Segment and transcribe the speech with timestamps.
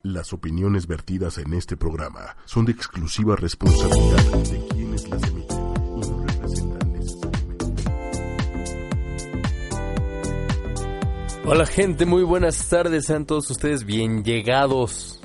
[0.00, 6.00] Las opiniones vertidas en este programa son de exclusiva responsabilidad de quienes las emiten y
[6.00, 7.82] no representan necesariamente.
[11.44, 15.20] Hola gente, muy buenas tardes, sean todos ustedes bien llegados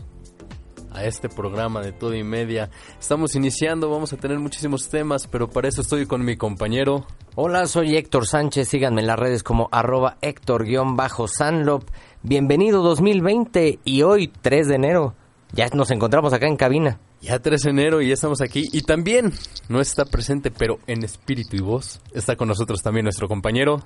[0.91, 2.69] a este programa de todo y media.
[2.99, 7.05] Estamos iniciando, vamos a tener muchísimos temas, pero para eso estoy con mi compañero.
[7.35, 11.83] Hola, soy Héctor Sánchez, síganme en las redes como arroba Héctor-Sanlop.
[12.23, 15.15] Bienvenido 2020 y hoy 3 de enero.
[15.53, 16.99] Ya nos encontramos acá en cabina.
[17.21, 18.65] Ya 3 de enero y ya estamos aquí.
[18.73, 19.31] Y también
[19.69, 23.83] no está presente, pero en espíritu y voz, está con nosotros también nuestro compañero.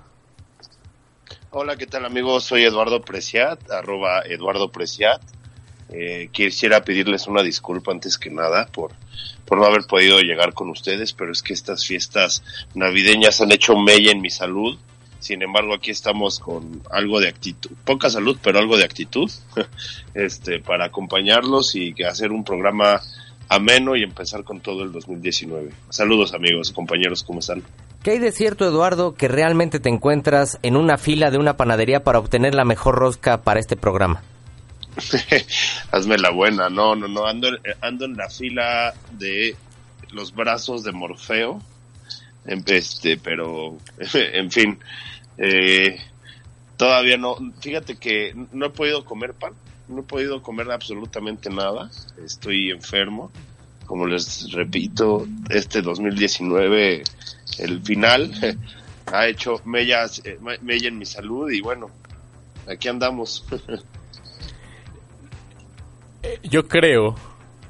[1.51, 2.45] Hola, ¿qué tal amigos?
[2.45, 5.21] Soy Eduardo Preciat, arroba Eduardo Preciat.
[5.89, 8.93] Eh, quisiera pedirles una disculpa antes que nada por,
[9.45, 12.43] por no haber podido llegar con ustedes, pero es que estas fiestas
[12.73, 14.79] navideñas han hecho mella en mi salud.
[15.21, 19.31] Sin embargo, aquí estamos con algo de actitud, poca salud, pero algo de actitud,
[20.13, 22.99] este, para acompañarlos y hacer un programa
[23.47, 25.71] ameno y empezar con todo el 2019.
[25.89, 27.63] Saludos amigos, compañeros, ¿cómo están?
[28.01, 32.03] ¿Qué hay de cierto, Eduardo, que realmente te encuentras en una fila de una panadería
[32.03, 34.23] para obtener la mejor rosca para este programa?
[35.91, 37.49] Hazme la buena, no, no, no, ando,
[37.81, 39.55] ando en la fila de
[40.11, 41.61] los brazos de Morfeo,
[42.45, 43.77] em, este, pero,
[44.13, 44.79] en fin,
[45.43, 45.97] eh,
[46.77, 49.53] todavía no, fíjate que no he podido comer pan,
[49.87, 51.89] no he podido comer absolutamente nada,
[52.23, 53.31] estoy enfermo,
[53.87, 57.03] como les repito, este 2019,
[57.57, 58.31] el final,
[59.11, 61.89] ha hecho mellas, eh, mella en mi salud y bueno,
[62.67, 63.43] aquí andamos.
[66.43, 67.15] Yo creo,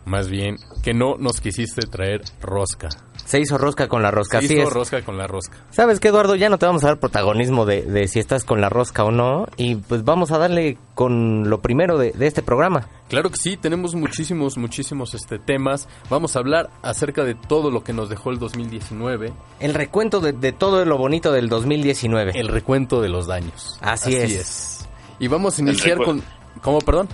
[0.03, 2.89] más bien, que no nos quisiste traer rosca.
[3.31, 4.73] Se hizo rosca con la rosca, Se así hizo es.
[4.73, 5.55] rosca con la rosca.
[5.69, 6.35] ¿Sabes qué, Eduardo?
[6.35, 9.11] Ya no te vamos a dar protagonismo de, de si estás con la rosca o
[9.11, 9.47] no.
[9.55, 12.89] Y pues vamos a darle con lo primero de, de este programa.
[13.07, 15.87] Claro que sí, tenemos muchísimos, muchísimos este, temas.
[16.09, 19.31] Vamos a hablar acerca de todo lo que nos dejó el 2019,
[19.61, 22.33] El recuento de, de todo lo bonito del 2019.
[22.37, 23.79] el recuento de los daños.
[23.79, 24.89] Así es.
[25.19, 26.21] Y vamos a iniciar con...
[26.61, 27.07] ¿Cómo, perdón?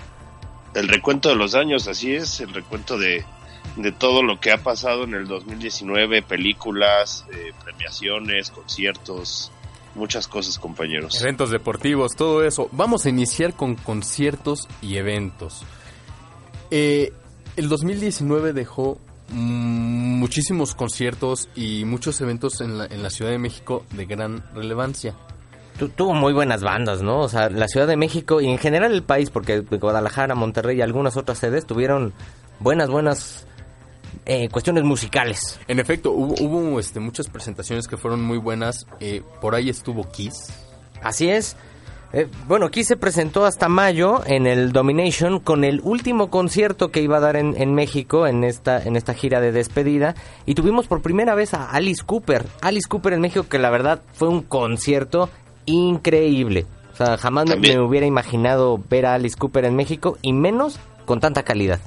[0.74, 3.26] el recuento de los años, así es, el recuento de,
[3.76, 9.52] de todo lo que ha pasado en el 2019, películas, eh, premiaciones, conciertos,
[9.96, 11.20] muchas cosas, compañeros.
[11.22, 12.70] Eventos deportivos, todo eso.
[12.72, 15.64] Vamos a iniciar con conciertos y eventos.
[16.72, 17.14] Eh,
[17.56, 23.38] el 2019 dejó mm, muchísimos conciertos y muchos eventos en la, en la Ciudad de
[23.40, 25.16] México de gran relevancia.
[25.80, 27.20] Tu- tuvo muy buenas bandas, ¿no?
[27.22, 30.82] O sea, la Ciudad de México y en general el país, porque Guadalajara, Monterrey y
[30.82, 32.14] algunas otras sedes tuvieron
[32.60, 33.47] buenas, buenas
[34.28, 35.60] eh, cuestiones musicales.
[35.68, 38.86] En efecto, hubo, hubo, este, muchas presentaciones que fueron muy buenas.
[39.00, 40.54] Eh, por ahí estuvo Kiss.
[41.02, 41.56] Así es.
[42.14, 47.02] Eh, bueno, aquí se presentó hasta mayo en el Domination con el último concierto que
[47.02, 50.16] iba a dar en, en México en esta, en esta gira de despedida.
[50.46, 52.46] Y tuvimos por primera vez a Alice Cooper.
[52.62, 55.30] Alice Cooper en México, que la verdad fue un concierto
[55.66, 56.66] increíble.
[56.94, 61.20] O sea, jamás me hubiera imaginado ver a Alice Cooper en México y menos con
[61.20, 61.80] tanta calidad.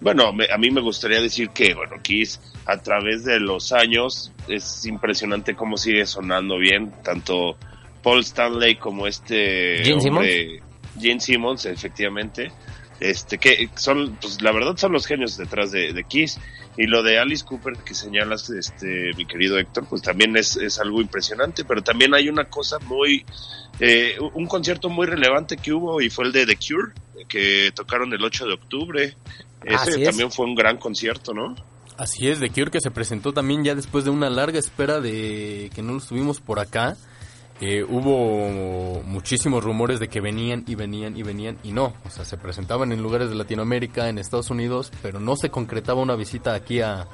[0.00, 4.32] Bueno, me- a mí me gustaría decir que, bueno, Kiss a través de los años
[4.48, 7.56] es impresionante cómo sigue sonando bien, tanto
[8.02, 10.62] Paul Stanley como este Gene hombre,
[11.00, 12.52] Gene Simmons, efectivamente,
[13.00, 16.38] este que son, pues la verdad son los genios detrás de, de Kiss.
[16.78, 20.78] Y lo de Alice Cooper que señalas, este, mi querido Héctor, pues también es, es
[20.78, 23.24] algo impresionante, pero también hay una cosa muy,
[23.80, 26.92] eh, un concierto muy relevante que hubo y fue el de The Cure,
[27.28, 29.14] que tocaron el 8 de octubre.
[29.64, 30.08] Ese es.
[30.08, 31.54] también fue un gran concierto, ¿no?
[31.96, 35.70] Así es, de Cure que se presentó también ya después de una larga espera de
[35.74, 36.96] que no los tuvimos por acá.
[37.58, 42.26] Eh, hubo muchísimos rumores de que venían y venían y venían y no, o sea,
[42.26, 46.52] se presentaban en lugares de Latinoamérica, en Estados Unidos, pero no se concretaba una visita
[46.52, 47.08] aquí a,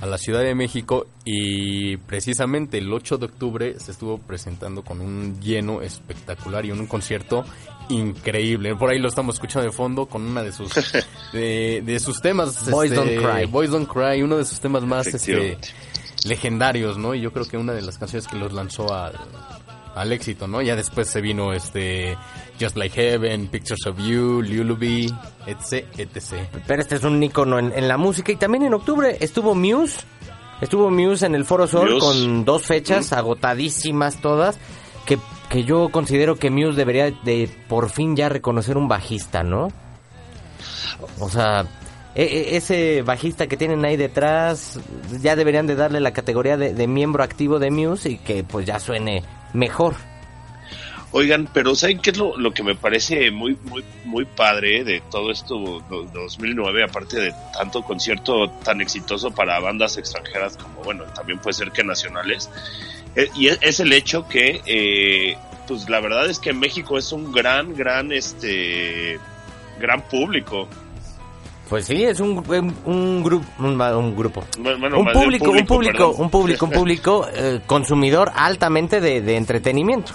[0.00, 5.00] a la Ciudad de México y precisamente el 8 de octubre se estuvo presentando con
[5.00, 7.44] un lleno espectacular y un concierto
[7.88, 8.74] increíble.
[8.76, 10.72] Por ahí lo estamos escuchando de fondo con una de sus
[11.32, 13.46] de, de sus temas Boys este, Don't Cry.
[13.46, 15.58] Boys Don't Cry, uno de sus temas más este,
[16.24, 17.14] legendarios, ¿no?
[17.14, 19.14] Y yo creo que una de las canciones que los lanzó al,
[19.94, 20.60] al éxito, ¿no?
[20.62, 22.16] Ya después se vino este
[22.60, 25.12] Just Like Heaven, Pictures of You, Lullaby,
[25.46, 26.48] etc, etc.
[26.66, 30.00] Pero este es un icono en, en la música y también en octubre estuvo Muse.
[30.60, 32.00] Estuvo Muse en el Foro Sol Muse.
[32.00, 34.58] con dos fechas agotadísimas todas.
[35.04, 35.18] Que,
[35.50, 39.68] que yo considero que Muse debería de por fin ya reconocer un bajista, ¿no?
[41.20, 41.64] O sea,
[42.14, 44.80] e- e- ese bajista que tienen ahí detrás,
[45.20, 48.66] ya deberían de darle la categoría de, de miembro activo de Muse y que pues
[48.66, 49.22] ya suene
[49.52, 49.94] mejor.
[51.12, 55.00] Oigan, pero ¿saben qué es lo, lo que me parece muy, muy, muy padre de
[55.10, 61.04] todo esto do- 2009, aparte de tanto concierto tan exitoso para bandas extranjeras como, bueno,
[61.14, 62.50] también puede ser que nacionales?
[63.16, 65.36] Eh, y es, el hecho que, eh,
[65.66, 69.18] pues la verdad es que México es un gran, gran, este,
[69.80, 70.68] gran público.
[71.68, 74.44] Pues sí, es un, un, un grupo, un, un grupo.
[74.58, 76.14] Bueno, un público, un público, perdón.
[76.18, 80.12] un público, un público eh, consumidor altamente de, de entretenimiento.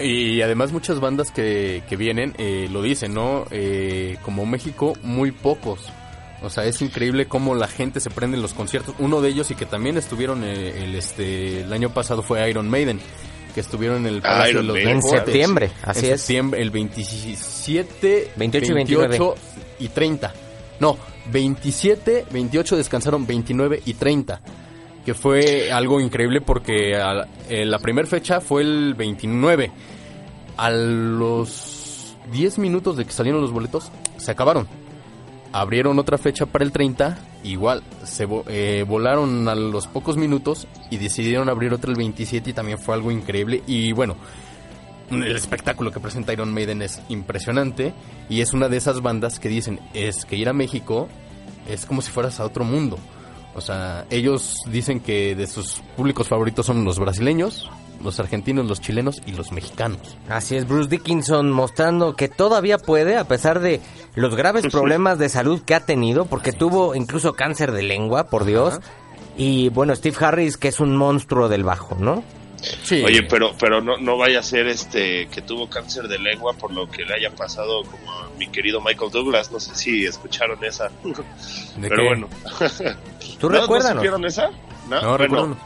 [0.00, 3.46] Y además muchas bandas que, que vienen eh, lo dicen, ¿no?
[3.50, 5.92] Eh, como México, muy pocos.
[6.42, 8.94] O sea, es increíble cómo la gente se prende en los conciertos.
[8.98, 12.68] Uno de ellos y que también estuvieron eh, el, este, el año pasado fue Iron
[12.68, 13.00] Maiden,
[13.54, 16.20] que estuvieron en el Ah, Palacio Iron de los Maiden, En septiembre, así en es.
[16.20, 19.08] septiembre, el 27, 28 y 29.
[19.08, 19.34] 28
[19.80, 20.32] y 30.
[20.80, 20.98] No,
[21.30, 24.40] 27, 28 descansaron 29 y 30.
[25.04, 29.70] Que fue algo increíble porque a- eh, la primera fecha fue el 29.
[30.56, 34.68] A los 10 minutos de que salieron los boletos, se acabaron.
[35.52, 40.96] Abrieron otra fecha para el 30, igual, se eh, volaron a los pocos minutos y
[40.96, 43.62] decidieron abrir otra el 27 y también fue algo increíble.
[43.66, 44.16] Y bueno,
[45.10, 47.92] el espectáculo que presenta Iron Maiden es impresionante
[48.30, 51.08] y es una de esas bandas que dicen es que ir a México
[51.68, 52.98] es como si fueras a otro mundo.
[53.54, 57.70] O sea, ellos dicen que de sus públicos favoritos son los brasileños,
[58.02, 60.16] los argentinos, los chilenos y los mexicanos.
[60.28, 63.80] Así es, Bruce Dickinson mostrando que todavía puede, a pesar de
[64.14, 68.44] los graves problemas de salud que ha tenido, porque tuvo incluso cáncer de lengua, por
[68.44, 68.80] Dios.
[69.36, 72.22] Y bueno, Steve Harris, que es un monstruo del bajo, ¿no?
[72.84, 73.02] Sí.
[73.02, 76.72] Oye, pero pero no, no vaya a ser este que tuvo cáncer de lengua por
[76.72, 79.50] lo que le haya pasado como a mi querido Michael Douglas.
[79.50, 80.88] No sé si escucharon esa.
[81.76, 82.06] ¿De pero qué?
[82.06, 82.28] bueno.
[83.40, 83.96] ¿Tú ¿No, ¿No recuérdanos?
[83.96, 84.50] supieron esa?
[84.88, 85.56] No, No, bueno,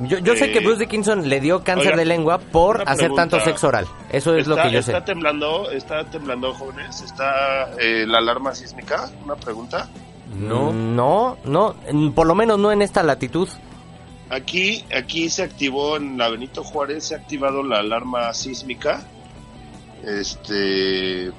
[0.00, 2.96] yo yo sé que Eh, Bruce Dickinson le dio cáncer oiga, de lengua por hacer
[3.06, 3.22] pregunta.
[3.22, 3.86] tanto sexo oral.
[4.10, 4.92] Eso es lo está, que yo sé.
[4.92, 7.00] está temblando, está temblando, jóvenes.
[7.02, 9.10] Está eh, la alarma sísmica.
[9.24, 9.88] Una pregunta.
[10.36, 10.72] No.
[10.72, 11.76] No, no,
[12.14, 13.48] por lo menos no en esta latitud.
[14.30, 19.04] Aquí, aquí se activó en la Benito Juárez, se ha activado la alarma sísmica.
[20.04, 21.30] Este,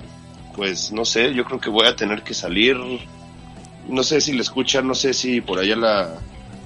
[0.55, 2.77] pues no sé, yo creo que voy a tener que salir.
[3.87, 6.09] No sé si la escuchan, no sé si por allá la,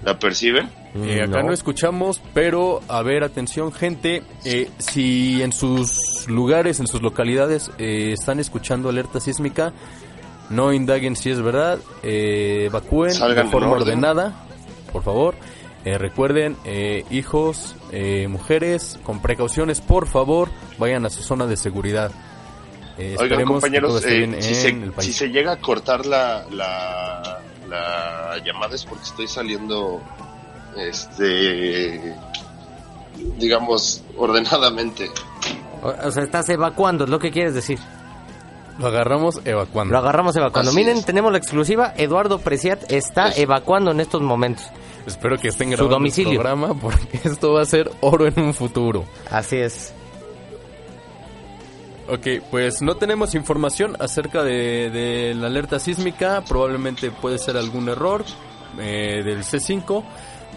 [0.03, 0.69] la perciben.
[0.95, 1.53] Eh, acá no.
[1.53, 8.11] escuchamos, pero a ver, atención gente, eh, si en sus lugares, en sus localidades eh,
[8.13, 9.71] están escuchando alerta sísmica,
[10.49, 13.87] no indaguen si es verdad, eh, evacúen Salgan de forma en orden.
[13.89, 14.33] ordenada,
[14.91, 15.35] por favor.
[15.85, 21.55] Eh, recuerden, eh, hijos, eh, mujeres, con precauciones, por favor, vayan a su zona de
[21.55, 22.11] seguridad.
[22.97, 25.07] Eh, Oigan, esperemos que todo compañeros, esté eh, bien si, en se, el país.
[25.07, 27.39] si se llega a cortar la, la,
[27.69, 30.01] la llamada es porque estoy saliendo,
[30.77, 32.15] este,
[33.37, 35.09] digamos, ordenadamente.
[35.81, 37.79] O, o sea, estás evacuando, es lo que quieres decir.
[38.77, 39.91] Lo agarramos evacuando.
[39.91, 40.71] Lo agarramos evacuando.
[40.71, 41.05] Así Miren, es.
[41.05, 41.93] tenemos la exclusiva.
[41.97, 43.41] Eduardo Preciat está Eso.
[43.41, 44.65] evacuando en estos momentos.
[45.05, 46.31] Espero que estén Su grabando domicilio.
[46.31, 49.03] el programa porque esto va a ser oro en un futuro.
[49.29, 49.93] Así es.
[52.07, 56.43] Ok, pues no tenemos información acerca de, de la alerta sísmica.
[56.47, 58.23] Probablemente puede ser algún error
[58.79, 60.03] eh, del C5.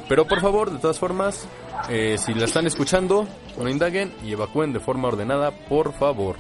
[0.09, 1.47] Pero por favor, de todas formas,
[1.89, 3.27] eh, si la están escuchando,
[3.59, 6.37] no indaguen y evacúen de forma ordenada, por favor.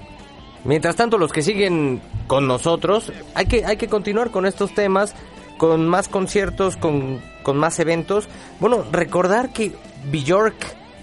[0.64, 5.14] Mientras tanto, los que siguen con nosotros, hay que, hay que continuar con estos temas,
[5.58, 8.28] con más conciertos, con, con más eventos.
[8.60, 9.72] Bueno, recordar que
[10.10, 10.54] Bjork,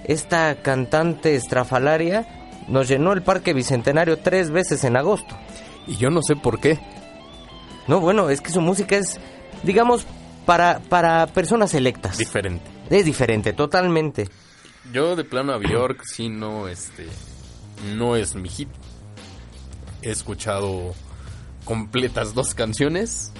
[0.06, 2.26] esta cantante estrafalaria,
[2.68, 5.36] nos llenó el Parque Bicentenario tres veces en agosto.
[5.88, 6.80] Y yo no sé por qué.
[7.88, 9.20] No, bueno, es que su música es,
[9.64, 10.06] digamos,
[10.50, 12.18] para, para personas selectas.
[12.18, 12.66] Diferente.
[12.90, 14.28] es diferente, totalmente.
[14.92, 17.06] Yo de plano a Bjork sí no, este,
[17.96, 18.70] no es mi hit.
[20.02, 20.96] He escuchado
[21.66, 23.32] completas dos canciones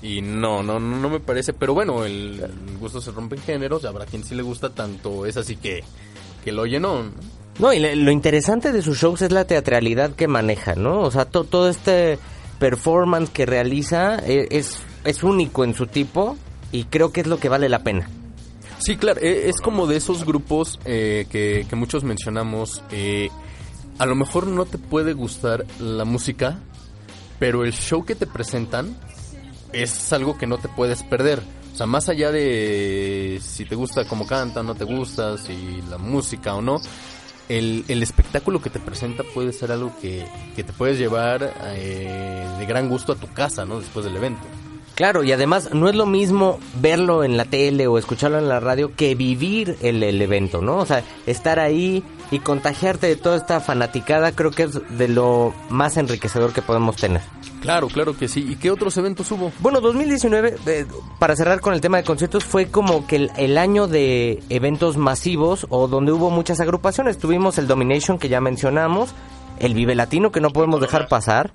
[0.00, 1.52] y no, no, no, no me parece.
[1.52, 3.84] Pero bueno, el, el gusto se rompe en géneros.
[3.84, 5.26] Habrá quien sí le gusta tanto.
[5.26, 5.84] Es así que,
[6.44, 7.02] que lo llenó.
[7.02, 7.10] ¿no?
[7.58, 11.00] No, y le- lo interesante de sus shows es la teatralidad que maneja, ¿no?
[11.00, 12.18] O sea, to- todo este
[12.58, 16.36] performance que realiza eh, es, es único en su tipo
[16.70, 18.08] y creo que es lo que vale la pena.
[18.78, 22.82] Sí, claro, eh, es como de esos grupos eh, que, que muchos mencionamos.
[22.90, 23.28] eh,
[23.98, 26.58] a lo mejor no te puede gustar la música,
[27.38, 28.96] pero el show que te presentan
[29.72, 31.40] es algo que no te puedes perder.
[31.72, 35.98] O sea, más allá de si te gusta cómo cantan, no te gusta, si la
[35.98, 36.80] música o no,
[37.48, 42.46] el, el espectáculo que te presenta puede ser algo que, que te puedes llevar eh,
[42.58, 43.80] de gran gusto a tu casa, ¿no?
[43.80, 44.42] Después del evento.
[44.94, 48.60] Claro, y además no es lo mismo verlo en la tele o escucharlo en la
[48.60, 50.76] radio que vivir el, el evento, ¿no?
[50.76, 55.54] O sea, estar ahí y contagiarte de toda esta fanaticada creo que es de lo
[55.70, 57.22] más enriquecedor que podemos tener.
[57.62, 58.44] Claro, claro que sí.
[58.48, 59.52] ¿Y qué otros eventos hubo?
[59.60, 60.86] Bueno, 2019, eh,
[61.18, 64.96] para cerrar con el tema de conciertos, fue como que el, el año de eventos
[64.96, 67.18] masivos o donde hubo muchas agrupaciones.
[67.18, 69.14] Tuvimos el Domination que ya mencionamos,
[69.60, 71.54] el Vive Latino que no podemos dejar pasar,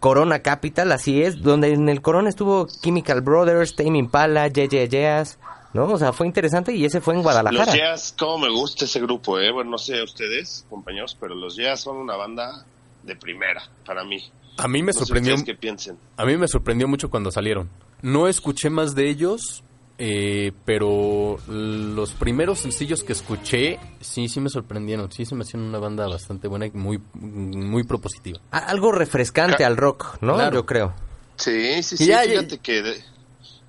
[0.00, 5.38] Corona Capital, así es, donde en el Corona estuvo Chemical Brothers, Tame Impala, JJ Jazz,
[5.74, 5.84] ¿no?
[5.84, 7.66] O sea, fue interesante y ese fue en Guadalajara.
[7.66, 9.52] Los Jazz, cómo me gusta ese grupo, eh.
[9.52, 12.64] Bueno, no sé ustedes, compañeros, pero los Jazz son una banda
[13.02, 14.18] de primera para mí.
[14.56, 15.34] A mí me No sorprendió.
[15.34, 15.96] ustedes qué piensen.
[16.16, 17.70] A mí me sorprendió mucho cuando salieron.
[18.02, 19.62] No escuché más de ellos,
[20.02, 25.12] eh, pero los primeros sencillos que escuché, sí, sí me sorprendieron.
[25.12, 28.40] Sí, se me hacían una banda bastante buena y muy, muy propositiva.
[28.50, 30.34] Algo refrescante Ca- al rock, ¿no?
[30.34, 30.54] Claro.
[30.54, 30.94] Yo creo.
[31.36, 32.06] Sí, sí, sí.
[32.06, 32.82] Ya, ya- fíjate que.
[32.82, 33.04] de-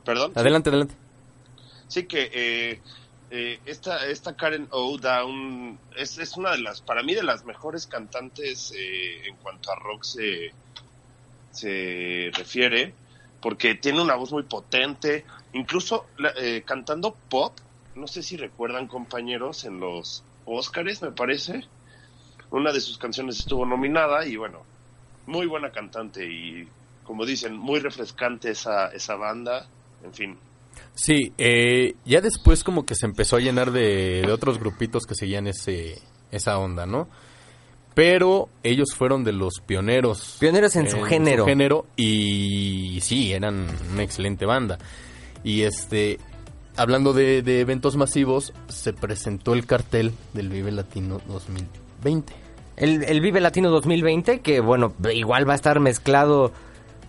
[0.05, 0.31] Perdón.
[0.35, 0.95] Adelante, adelante.
[1.89, 2.81] Sí que eh,
[3.29, 7.23] eh, esta, esta Karen O da un, es, es una de las, para mí, de
[7.23, 10.51] las mejores cantantes eh, en cuanto a rock se,
[11.51, 12.93] se refiere,
[13.41, 16.05] porque tiene una voz muy potente, incluso
[16.37, 17.53] eh, cantando pop,
[17.95, 21.65] no sé si recuerdan compañeros, en los Óscares, me parece,
[22.51, 24.63] una de sus canciones estuvo nominada y bueno,
[25.25, 26.67] muy buena cantante y
[27.03, 29.67] como dicen, muy refrescante esa, esa banda,
[30.03, 30.37] en fin.
[30.93, 35.15] Sí, eh, ya después como que se empezó a llenar de, de otros grupitos que
[35.15, 35.99] seguían ese,
[36.31, 37.09] esa onda, ¿no?
[37.93, 40.37] Pero ellos fueron de los pioneros.
[40.39, 41.45] Pioneros en su género.
[41.45, 44.77] género y sí, eran una excelente banda.
[45.43, 46.19] Y este,
[46.77, 52.33] hablando de, de eventos masivos, se presentó el cartel del Vive Latino 2020.
[52.77, 56.51] El, el Vive Latino 2020, que bueno, igual va a estar mezclado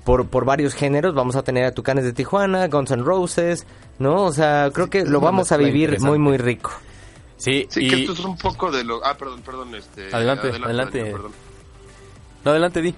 [0.05, 1.15] por, por varios géneros.
[1.15, 3.67] Vamos a tener a Tucanes de Tijuana, Guns N' Roses,
[3.99, 4.25] ¿no?
[4.25, 6.73] O sea, creo que lo vamos a vivir muy, muy rico.
[7.43, 7.89] Sí, Sí, y...
[7.89, 9.05] que esto es un poco de lo...
[9.05, 10.15] Ah, perdón, perdón, este...
[10.15, 10.99] Adelante, adelante.
[10.99, 11.33] Daniel, perdón.
[12.45, 12.95] No, adelante, Di.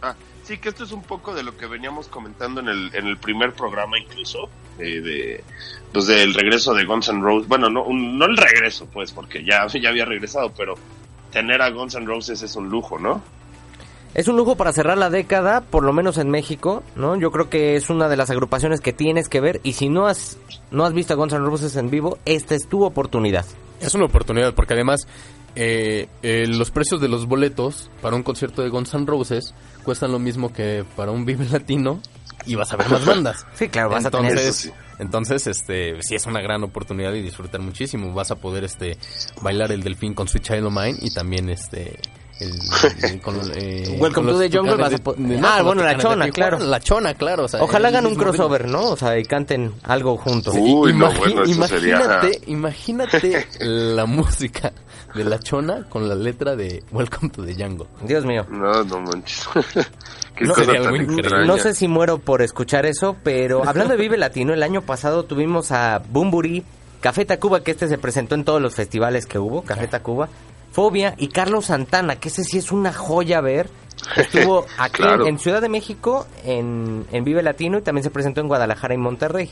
[0.00, 3.06] Ah, sí, que esto es un poco de lo que veníamos comentando en el, en
[3.06, 5.44] el primer programa incluso, eh, de,
[5.92, 7.46] pues del regreso de Guns N' Roses.
[7.48, 10.74] Bueno, no, un- no el regreso, pues, porque ya, ya había regresado, pero
[11.30, 13.22] tener a Guns N' Roses es un lujo, ¿no?
[14.14, 17.16] Es un lujo para cerrar la década, por lo menos en México, ¿no?
[17.18, 20.06] Yo creo que es una de las agrupaciones que tienes que ver y si no
[20.06, 20.36] has
[20.70, 23.46] no has visto a Guns N' Roses en vivo, esta es tu oportunidad.
[23.80, 25.06] Es una oportunidad porque además
[25.56, 30.12] eh, eh, los precios de los boletos para un concierto de Guns N' Roses cuestan
[30.12, 32.00] lo mismo que para un Vive Latino
[32.44, 33.46] y vas a ver más bandas.
[33.54, 34.72] Sí, claro, vas a tener- entonces, Eso sí.
[34.98, 38.12] entonces este sí es una gran oportunidad y disfrutar muchísimo.
[38.12, 38.98] Vas a poder este
[39.40, 41.98] bailar el delfín con Sweet Child O' Mine y también este
[42.42, 42.58] el,
[43.10, 46.28] el- con, eh, Welcome con to the Jungle, vas a de- Ah, bueno, la Chona,
[46.30, 46.58] claro.
[46.58, 47.44] La chona, claro.
[47.44, 48.90] o sea, Ojalá hagan un crossover, ¿no?
[48.90, 50.54] O sea, y canten algo juntos.
[50.58, 54.72] Uy, no, Imagi- bueno, eso sería- imagínate, imagínate la música
[55.14, 57.86] de la chona con la letra de Welcome to the Jungle.
[58.02, 58.46] Dios mío.
[58.50, 59.46] No, no manches.
[60.40, 60.54] No.
[61.44, 65.24] No sé si muero por escuchar eso, pero hablando de Vive Latino, el año pasado
[65.24, 66.64] tuvimos a Bumburi,
[67.00, 70.28] Café Tacuba, que este se presentó en todos los festivales que hubo, Café Tacuba,
[70.72, 73.70] Fobia y Carlos Santana, que ese sí es una joya ver.
[74.16, 75.26] Estuvo aquí Claro.
[75.26, 78.98] en Ciudad de México, en, en Vive Latino, y también se presentó en Guadalajara y
[78.98, 79.50] Monterrey,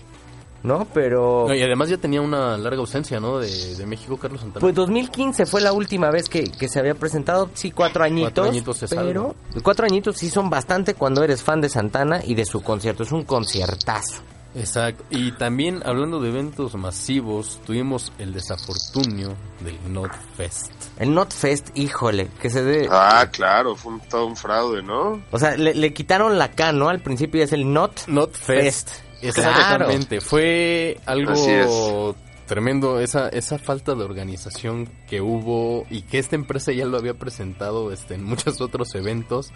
[0.64, 0.86] ¿no?
[0.92, 1.44] Pero...
[1.46, 3.38] No, y además ya tenía una larga ausencia, ¿no?
[3.38, 4.60] De, de México, Carlos Santana.
[4.60, 8.50] Pues 2015 fue la última vez que, que se había presentado, sí, cuatro añitos, Cuatro
[8.50, 12.44] añitos es pero cuatro añitos sí son bastante cuando eres fan de Santana y de
[12.44, 14.22] su concierto, es un conciertazo.
[14.54, 15.04] Exacto.
[15.10, 20.72] Y también hablando de eventos masivos, tuvimos el desafortunio del Not Fest.
[20.98, 22.88] El Not Fest, híjole, que se dé...
[22.90, 25.22] Ah, claro, fue un, todo un fraude, ¿no?
[25.30, 26.88] O sea, le, le quitaron la K, ¿no?
[26.88, 28.90] Al principio es el Not, Not Fest.
[28.90, 29.10] Fest.
[29.22, 30.20] Exactamente.
[30.20, 32.16] Fue algo
[32.46, 37.14] tremendo esa esa falta de organización que hubo y que esta empresa ya lo había
[37.14, 39.52] presentado este en muchos otros eventos.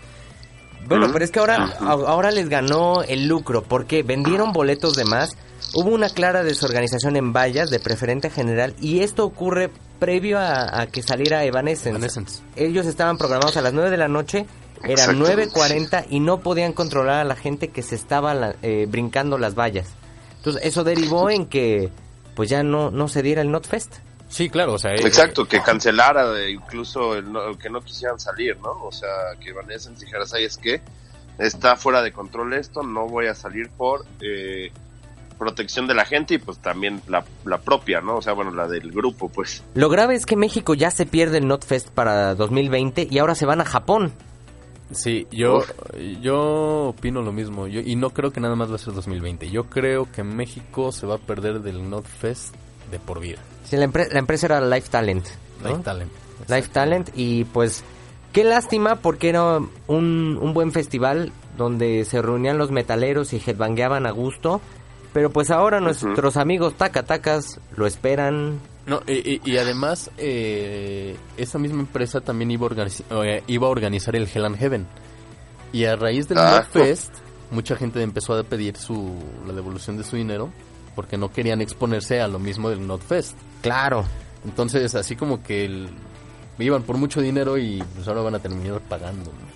[0.89, 5.37] Bueno, pero es que ahora, ahora les ganó el lucro, porque vendieron boletos de más,
[5.75, 10.87] hubo una clara desorganización en vallas de preferente general, y esto ocurre previo a, a
[10.87, 11.91] que saliera Evanescence.
[11.91, 12.43] Evanescence.
[12.57, 14.47] Ellos estaban programados a las 9 de la noche,
[14.83, 15.49] eran Exactamente.
[15.51, 19.55] 9.40 y no podían controlar a la gente que se estaba la- eh, brincando las
[19.55, 19.89] vallas.
[20.37, 21.91] Entonces, eso derivó en que
[22.35, 23.95] pues ya no, no se diera el NotFest.
[24.35, 24.91] Sí, claro, o sea...
[24.95, 28.73] eh, Exacto, que cancelara incluso el, no- que no quisieran salir, ¿no?
[28.83, 29.09] O sea,
[29.41, 30.81] que Vanessa dijera, ¿sabes qué?
[31.39, 34.73] Está fuera de control esto, no voy a salir por eh,
[35.39, 38.17] protección de la gente y pues también la, la propia, ¿no?
[38.17, 39.63] O sea, bueno, la del grupo, pues.
[39.75, 43.47] Lo grave es que México ya se pierde el NotFest para 2020 y ahora se
[43.47, 44.13] van a Japón.
[44.91, 45.71] Sí, yo, Uf.
[46.21, 47.69] yo opino lo mismo.
[47.69, 49.49] Yo, y no creo que nada más va a ser 2020.
[49.49, 52.53] Yo creo que México se va a perder del NotFest
[52.91, 53.39] de por vida.
[53.65, 55.27] Sí, la, empre- la empresa era Life Talent.
[55.63, 55.69] ¿no?
[55.71, 56.13] Life Talent.
[56.49, 57.83] Life Talent y pues
[58.33, 64.07] qué lástima porque era un, un buen festival donde se reunían los metaleros y headbangueaban
[64.07, 64.61] a gusto.
[65.13, 68.59] Pero pues ahora nuestros amigos tacatacas lo esperan.
[68.85, 73.67] No, y, y- y además, eh, esa misma empresa también iba a, organiz- eh, iba
[73.69, 74.87] a organizar el Hell and Heaven.
[75.73, 76.65] Y a raíz del Ah.
[76.75, 77.15] NotFest,
[77.53, 79.15] mucha gente empezó a pedir su,
[79.47, 80.51] la devolución de su dinero
[80.95, 83.37] porque no querían exponerse a lo mismo del NotFest.
[83.63, 84.05] Claro.
[84.45, 85.89] Entonces, así como que el-
[86.59, 89.31] iban por mucho dinero y pues ahora van a terminar pagando.
[89.31, 89.55] ¿no?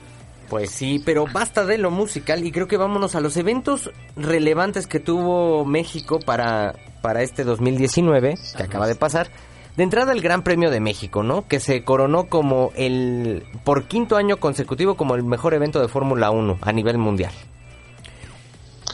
[0.49, 4.87] Pues sí, pero basta de lo musical y creo que vámonos a los eventos relevantes
[4.87, 9.29] que tuvo México para, para este 2019, que acaba de pasar.
[9.77, 11.47] De entrada el Gran Premio de México, ¿no?
[11.47, 16.31] Que se coronó como el, por quinto año consecutivo, como el mejor evento de Fórmula
[16.33, 17.33] 1 a nivel mundial.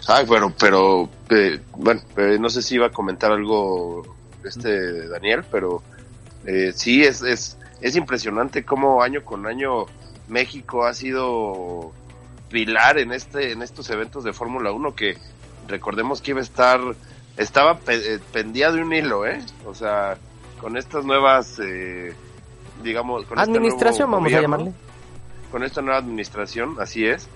[0.08, 4.02] Ay, bueno, pero, eh, bueno, eh, no sé si iba a comentar algo
[4.44, 5.82] este Daniel, pero
[6.46, 9.86] eh, sí, es, es, es impresionante cómo año con año
[10.28, 11.92] México ha sido
[12.50, 15.16] pilar en este en estos eventos de Fórmula 1 que
[15.66, 16.80] recordemos que iba a estar
[17.36, 19.40] estaba pe- eh, pendía de un hilo, ¿eh?
[19.66, 20.16] O sea,
[20.60, 22.14] con estas nuevas eh,
[22.82, 24.72] digamos con este Administración, nuevo vamos a llamarle.
[25.50, 27.28] con esta nueva administración, así es,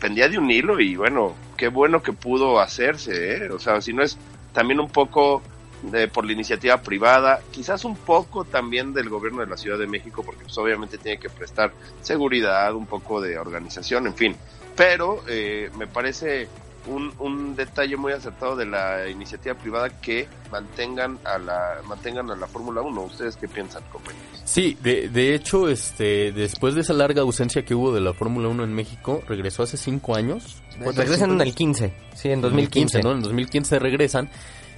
[0.00, 3.50] pendía de un hilo y bueno, qué bueno que pudo hacerse, ¿eh?
[3.50, 4.18] O sea, si no es
[4.52, 5.42] también un poco
[5.82, 9.86] de, por la iniciativa privada, quizás un poco también del gobierno de la Ciudad de
[9.86, 14.36] México, porque pues obviamente tiene que prestar seguridad, un poco de organización, en fin.
[14.76, 16.48] Pero eh, me parece
[16.86, 22.36] un, un detalle muy acertado de la iniciativa privada que mantengan a la mantengan a
[22.36, 23.02] la Fórmula 1.
[23.02, 24.26] ¿Ustedes qué piensan, compañeros?
[24.44, 28.48] Sí, de, de hecho, este, después de esa larga ausencia que hubo de la Fórmula
[28.48, 30.62] 1 en México, regresó hace cinco años.
[30.82, 33.02] Pues regresan en el 15, sí, en 2015.
[33.02, 33.12] ¿no?
[33.12, 34.30] En 2015 regresan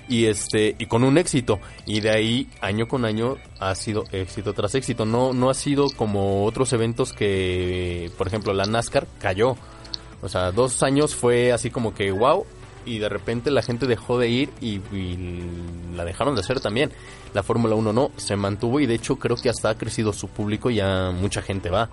[0.09, 4.53] y este y con un éxito y de ahí año con año ha sido éxito
[4.53, 5.07] tras éxito.
[5.07, 9.57] No no ha sido como otros eventos que, por ejemplo, la NASCAR cayó.
[10.22, 12.46] O sea, dos años fue así como que wow
[12.85, 15.42] y de repente la gente dejó de ir y, y
[15.94, 16.90] la dejaron de hacer también.
[17.35, 20.28] La Fórmula 1 no, se mantuvo y de hecho creo que hasta ha crecido su
[20.28, 21.88] público y ya mucha gente va.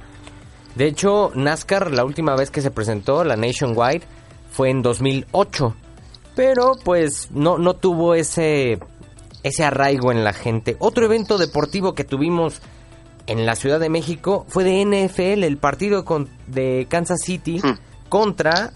[0.76, 4.04] De hecho, NASCAR, la última vez que se presentó, la Nationwide,
[4.52, 5.76] fue en 2008.
[6.36, 8.80] Pero pues no, no tuvo ese,
[9.44, 10.76] ese arraigo en la gente.
[10.80, 12.62] Otro evento deportivo que tuvimos
[13.28, 17.62] en la Ciudad de México fue de NFL, el partido con- de Kansas City
[18.10, 18.72] contra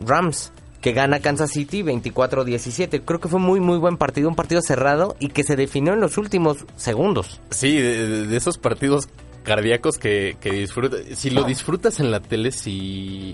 [0.00, 3.02] Rams, que gana Kansas City 24-17.
[3.04, 6.00] Creo que fue muy muy buen partido, un partido cerrado y que se definió en
[6.00, 7.40] los últimos segundos.
[7.50, 9.08] Sí, de, esos partidos
[9.42, 11.00] cardíacos que, que disfrutas.
[11.14, 12.50] Si lo disfrutas en la tele,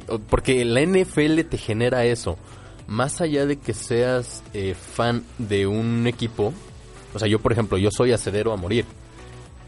[0.08, 2.36] o- Porque la NFL te genera eso.
[2.88, 6.52] Más allá de que seas eh, fan de un equipo.
[7.14, 8.84] O sea, yo, por ejemplo, yo soy acedero a morir.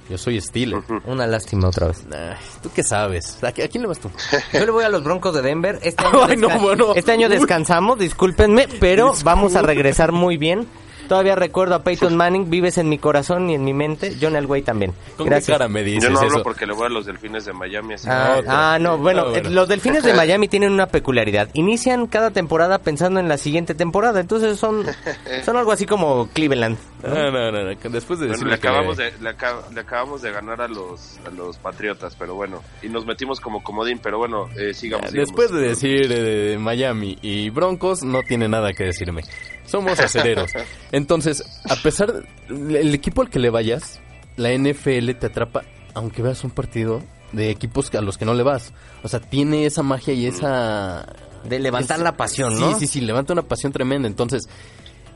[0.08, 0.80] Yo soy Steeler.
[1.04, 2.04] Una lástima otra vez.
[2.10, 3.42] Ay, ¿Tú qué sabes?
[3.44, 4.10] ¿A, qui- a quién le vas tú?
[4.52, 5.78] Yo le voy a los Broncos de Denver.
[5.82, 6.94] Este año, Ay, no, desca- bueno.
[6.94, 10.66] este año descansamos, discúlpenme, pero vamos a regresar muy bien.
[11.08, 14.14] Todavía recuerdo a Peyton Manning, vives en mi corazón y en mi mente.
[14.20, 14.92] John Elway también.
[15.16, 15.56] ¿Con qué Gracias.
[15.56, 16.42] cara me dices Yo no hablo eso?
[16.42, 17.94] porque le voy a los delfines de Miami.
[17.94, 19.48] Así Ah, ah, no, bueno, Ah, bueno.
[19.48, 21.48] eh, los delfines de Miami tienen una peculiaridad.
[21.54, 24.84] Inician cada temporada pensando en la siguiente temporada, entonces son,
[25.46, 26.76] son algo así como Cleveland.
[27.02, 30.20] No, no, no, no, Después de Bueno, le que- acabamos, de, le, acab- le acabamos
[30.22, 34.18] de ganar a los, a los Patriotas, pero bueno, y nos metimos como comodín, pero
[34.18, 35.10] bueno, eh, sigamos.
[35.10, 35.28] sigamos.
[35.28, 39.22] Después de decir eh, Miami y Broncos, no tiene nada que decirme.
[39.64, 40.50] Somos acederos.
[40.92, 44.00] Entonces, a pesar el equipo al que le vayas,
[44.36, 45.62] la NFL te atrapa,
[45.94, 48.72] aunque veas un partido de equipos a los que no le vas.
[49.02, 51.06] O sea, tiene esa magia y esa...
[51.44, 52.78] De levantar es- la pasión, sí, ¿no?
[52.78, 54.08] Sí, sí, levanta una pasión tremenda.
[54.08, 54.48] Entonces,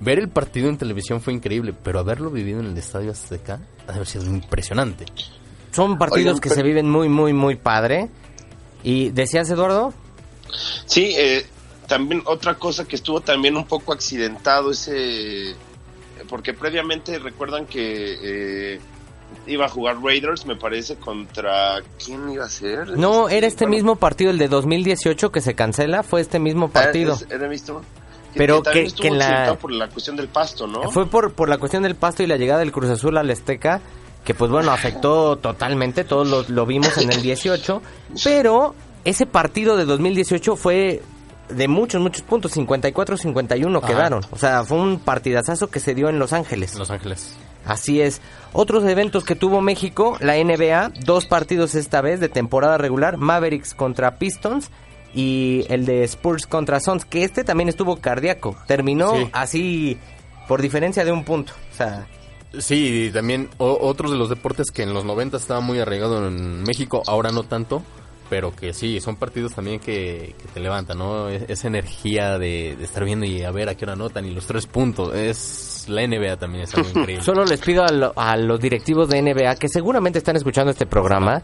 [0.02, 3.86] ver el partido en televisión fue increíble, pero haberlo vivido en el Estadio Azteca ha
[3.92, 5.06] de haber sido impresionante.
[5.70, 8.08] Son partidos Oigan, que pero- se viven muy, muy, muy padre.
[8.82, 9.94] ¿Y decías, Eduardo?
[10.86, 11.46] Sí, eh,
[11.86, 15.54] también otra cosa que estuvo también un poco accidentado ese,
[16.28, 18.80] porque previamente recuerdan que eh,
[19.46, 22.98] iba a jugar Raiders, me parece, contra quién iba a ser.
[22.98, 26.70] No, era este Bueno, mismo partido, el de 2018 que se cancela, fue este mismo
[26.70, 27.14] partido.
[27.14, 27.80] Ah, es- era visto.
[28.36, 29.56] Pero que, que en la...
[29.60, 30.90] por la cuestión del pasto, ¿no?
[30.90, 33.80] Fue por, por la cuestión del pasto y la llegada del Cruz Azul al Azteca,
[34.24, 37.82] que pues bueno, afectó totalmente, todos lo, lo vimos en el 18,
[38.24, 41.02] pero ese partido de 2018 fue
[41.48, 43.86] de muchos, muchos puntos, 54-51 Ajá.
[43.86, 44.22] quedaron.
[44.30, 46.74] O sea, fue un partidazazo que se dio en Los Ángeles.
[46.76, 47.36] Los Ángeles.
[47.64, 48.20] Así es.
[48.52, 53.74] Otros eventos que tuvo México, la NBA, dos partidos esta vez de temporada regular, Mavericks
[53.74, 54.70] contra Pistons
[55.14, 58.56] y el de Spurs contra Suns, que este también estuvo cardíaco.
[58.66, 59.28] Terminó Sí.
[59.32, 59.98] así
[60.48, 61.52] por diferencia de un punto.
[61.72, 62.06] O sea,
[62.58, 66.28] Sí, y también o- otros de los deportes que en los 90 estaban muy arraigados
[66.28, 67.82] en México, ahora no tanto,
[68.28, 71.28] pero que sí, son partidos también que, que te levantan, ¿no?
[71.30, 74.32] Es- esa energía de, de estar viendo y a ver a qué hora anotan y
[74.34, 75.14] los tres puntos.
[75.14, 77.24] Es la NBA también es algo increíble.
[77.24, 80.84] Solo les pido a, lo- a los directivos de NBA que seguramente están escuchando este
[80.84, 81.42] programa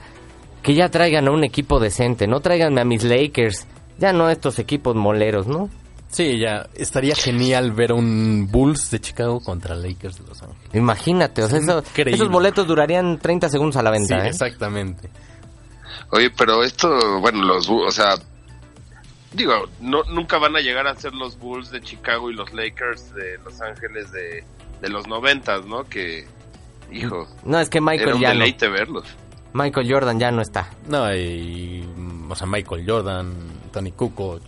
[0.69, 4.33] que ya traigan a un equipo decente, no traiganme a mis Lakers, ya no a
[4.33, 5.71] estos equipos moleros, ¿no?
[6.11, 10.75] Sí, ya estaría genial ver un Bulls de Chicago contra Lakers de Los Ángeles.
[10.75, 12.15] Imagínate, o sea, eso- Increíble.
[12.17, 14.27] esos boletos durarían 30 segundos a la Sí, venta.
[14.27, 14.29] ¿eh?
[14.29, 15.09] exactamente.
[16.11, 18.17] Oye, pero esto, bueno, los, o sea,
[19.33, 23.15] digo, no, nunca van a llegar a ser los Bulls de Chicago y los Lakers
[23.15, 24.45] de Los Ángeles de,
[24.83, 25.85] de los noventas, ¿no?
[25.85, 26.27] Que,
[26.93, 28.35] hijo, No, es que era Michael un ya no.
[28.41, 29.07] deleite verlos.
[29.53, 30.69] Michael Jordan ya no está.
[30.89, 31.85] No, y,
[32.29, 33.33] o sea, Michael Jordan,
[33.73, 34.43] Tony Kukoc.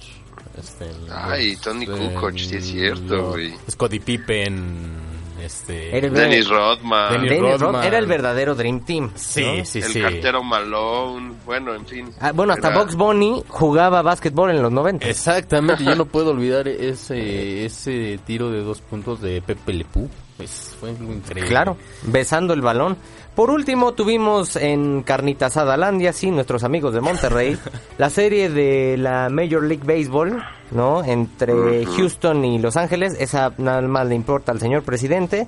[0.58, 3.54] Este, Ay, Tony Kukoc, sí es cierto, los- güey.
[3.70, 4.98] Scottie Pippen,
[5.42, 5.96] este...
[5.96, 7.84] Eres- Dennis Rodman, Dennis Dennis Rodman Rodman.
[7.84, 9.10] era el verdadero Dream Team.
[9.14, 9.64] Sí, ¿no?
[9.64, 10.00] sí, el sí.
[10.02, 12.10] cartero Malone, bueno, en fin.
[12.20, 15.08] Ah, bueno, hasta Era- Box Bunny jugaba básquetbol en los 90.
[15.08, 20.10] Exactamente, yo no puedo olvidar ese ese tiro de dos puntos de Pepe Lepú.
[20.40, 21.50] Pues fue algo increíble.
[21.50, 22.96] Claro, besando el balón.
[23.34, 27.58] Por último, tuvimos en Carnitas Adalandia, sí, nuestros amigos de Monterrey,
[27.98, 31.04] la serie de la Major League Baseball, ¿no?
[31.04, 33.16] Entre Houston y Los Ángeles.
[33.20, 35.46] Esa nada más le importa al señor presidente.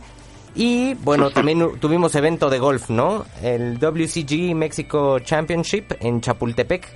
[0.55, 3.25] Y bueno, también tuvimos evento de golf, ¿no?
[3.43, 6.87] El WCG Mexico Championship en Chapultepec,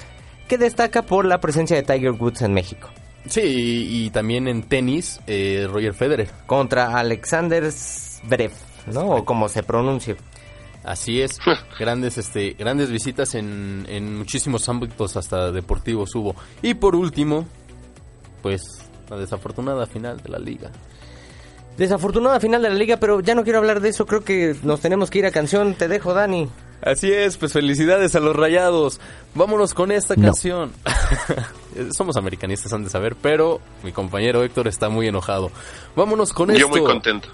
[0.46, 2.90] que destaca por la presencia de Tiger Woods en México.
[3.28, 6.30] Sí, y, y también en tenis, eh, Roger Federer.
[6.46, 8.52] Contra Alexander Zverev,
[8.92, 9.08] ¿no?
[9.08, 10.16] O como se pronuncie.
[10.84, 11.38] Así es,
[11.78, 16.36] grandes este grandes visitas en, en muchísimos ámbitos hasta deportivos hubo.
[16.62, 17.46] Y por último,
[18.42, 18.62] pues
[19.10, 20.70] la desafortunada final de la liga.
[21.76, 24.06] Desafortunada final de la liga, pero ya no quiero hablar de eso.
[24.06, 25.74] Creo que nos tenemos que ir a canción.
[25.74, 26.48] Te dejo, Dani.
[26.82, 29.00] Así es, pues felicidades a los rayados.
[29.34, 30.72] Vámonos con esta canción.
[31.96, 35.50] Somos americanistas, han de saber, pero mi compañero Héctor está muy enojado.
[35.94, 36.60] Vámonos con esto.
[36.60, 37.28] Yo muy contento.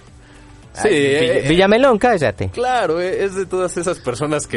[0.74, 2.48] Sí, Ay, eh, Vill- eh, Villamelón, cállate.
[2.48, 4.56] Claro, eh, es de todas esas personas que,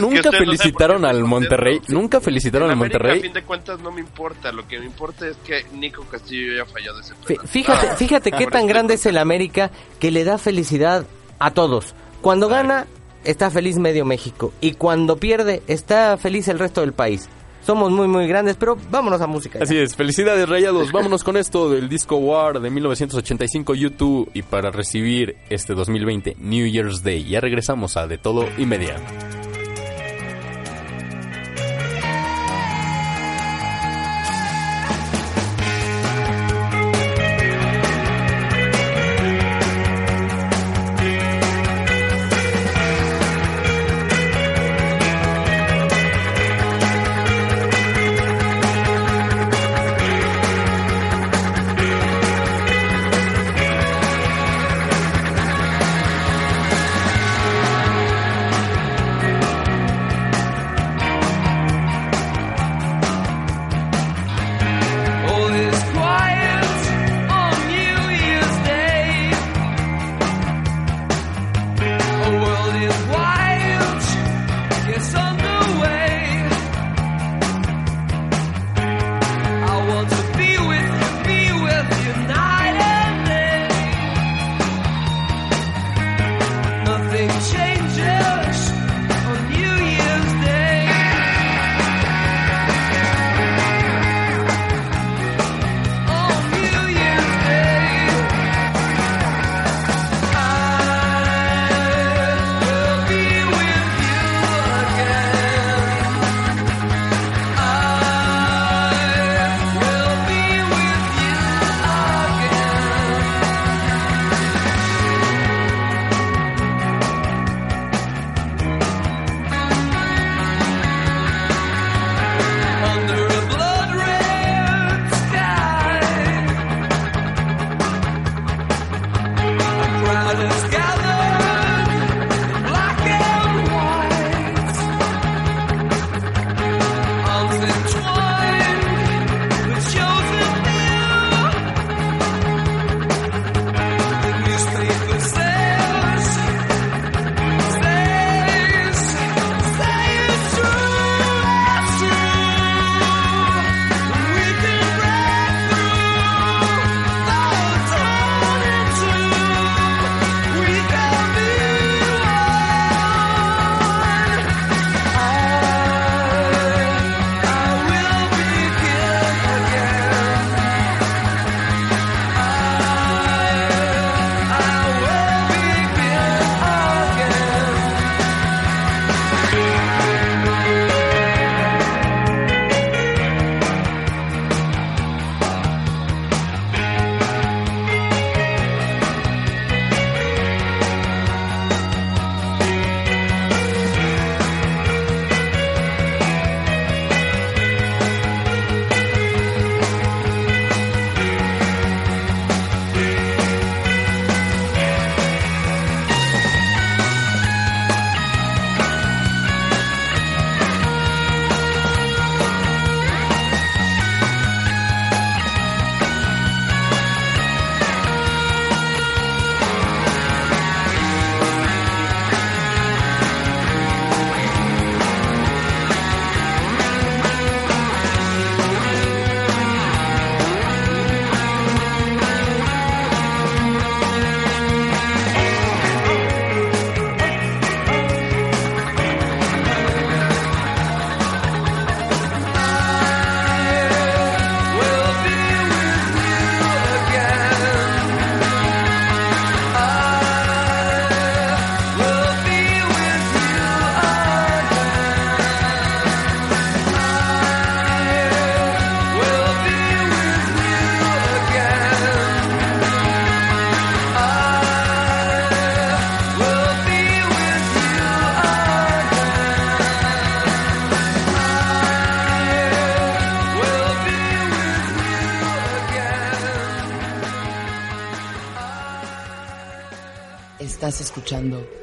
[0.00, 3.18] nunca felicitaron al Monterrey, nunca felicitaron al Monterrey.
[3.18, 4.52] a fin de cuentas, no me importa.
[4.52, 7.46] Lo que me importa es que Nico Castillo ya fallado ese penal.
[7.46, 9.70] Fíjate, Ah, fíjate qué tan grande es el América
[10.00, 11.04] que le da felicidad
[11.38, 11.94] a todos.
[12.26, 12.88] Cuando gana,
[13.22, 14.52] está feliz medio México.
[14.60, 17.28] Y cuando pierde, está feliz el resto del país.
[17.64, 19.60] Somos muy, muy grandes, pero vámonos a música.
[19.60, 19.62] ya.
[19.62, 20.90] Así es, felicidades rayados.
[20.90, 26.66] Vámonos con esto del disco War de 1985 YouTube y para recibir este 2020 New
[26.66, 27.22] Year's Day.
[27.28, 28.96] Ya regresamos a De Todo y Media.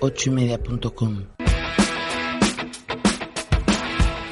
[0.04, 1.24] ochoymedia.com.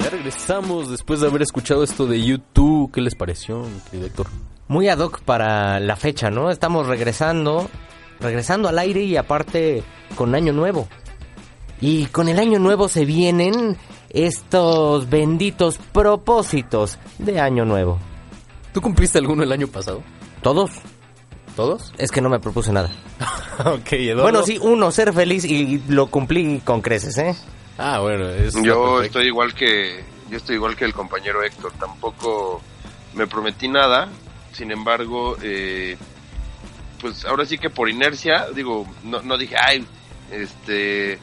[0.00, 2.92] Ya regresamos después de haber escuchado esto de YouTube.
[2.92, 4.26] ¿Qué les pareció, Héctor?
[4.68, 6.50] Muy ad hoc para la fecha, ¿no?
[6.50, 7.70] Estamos regresando,
[8.20, 9.82] regresando al aire y aparte
[10.14, 10.88] con año nuevo.
[11.80, 13.76] Y con el año nuevo se vienen
[14.10, 17.98] estos benditos propósitos de año nuevo.
[18.74, 20.02] ¿Tú cumpliste alguno el año pasado?
[20.42, 20.70] ¿Todos?
[21.56, 21.92] ¿Todos?
[21.98, 22.90] Es que no me propuse nada.
[23.64, 24.22] ok, Eduardo.
[24.22, 27.36] Bueno, sí, uno, ser feliz y lo cumplí con creces, ¿eh?
[27.78, 31.72] Ah, bueno, es Yo estoy igual que yo estoy igual que el compañero Héctor.
[31.78, 32.62] Tampoco
[33.14, 34.08] me prometí nada.
[34.52, 35.96] Sin embargo, eh,
[37.00, 39.86] pues ahora sí que por inercia, digo, no, no dije, ay,
[40.30, 41.18] este,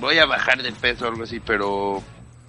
[0.00, 2.02] voy a bajar de peso o algo así, pero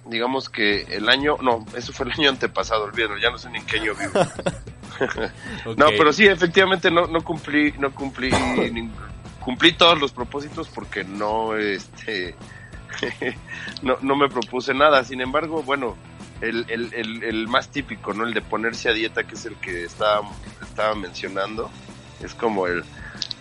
[0.06, 3.58] digamos que el año, no, eso fue el año antepasado, olvídalo, ya no sé ni
[3.58, 4.12] en qué año vivo.
[5.76, 8.30] No, pero sí, efectivamente no, no cumplí, no cumplí,
[9.40, 12.34] cumplí todos los propósitos porque no, este,
[13.82, 15.04] no, no me propuse nada.
[15.04, 15.96] Sin embargo, bueno,
[16.40, 18.24] el, el, el, el más típico, ¿no?
[18.24, 20.28] El de ponerse a dieta, que es el que estaba,
[20.62, 21.70] estaba mencionando,
[22.22, 22.84] es como el,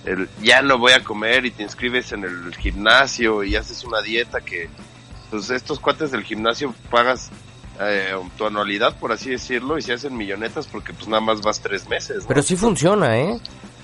[0.05, 4.01] el ya no voy a comer y te inscribes en el gimnasio y haces una
[4.01, 4.69] dieta que,
[5.29, 7.29] pues estos cuates del gimnasio pagas
[7.79, 11.59] eh, tu anualidad, por así decirlo, y se hacen millonetas porque pues nada más vas
[11.61, 12.23] tres meses.
[12.23, 12.27] ¿no?
[12.27, 13.39] Pero sí funciona, ¿eh?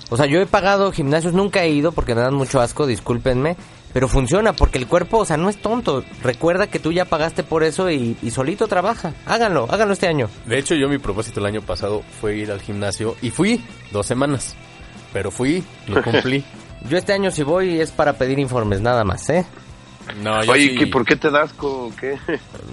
[0.10, 3.56] O sea, yo he pagado gimnasios, nunca he ido porque me dan mucho asco, discúlpenme.
[3.94, 6.04] Pero funciona porque el cuerpo, o sea, no es tonto.
[6.24, 9.14] Recuerda que tú ya pagaste por eso y, y solito trabaja.
[9.28, 10.30] Háganlo, háganlo este año.
[10.48, 14.08] De hecho, yo mi propósito el año pasado fue ir al gimnasio y fui dos
[14.08, 14.56] semanas.
[15.14, 16.44] Pero fui, lo cumplí.
[16.90, 19.46] Yo este año si voy es para pedir informes, nada más, ¿eh?
[20.22, 22.18] No, yo Oye, sí- ¿qué, ¿por qué te das o ¿Qué?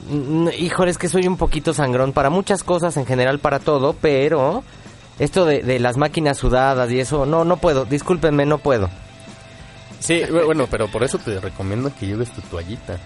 [0.08, 3.94] Mm, Híjole, es que soy un poquito sangrón para muchas cosas, en general para todo,
[4.00, 4.62] pero
[5.18, 8.88] esto de, de las máquinas sudadas y eso, no, no puedo, discúlpenme, no puedo.
[10.00, 12.98] Sí, bueno, pero por eso te recomiendo que lleves tu toallita.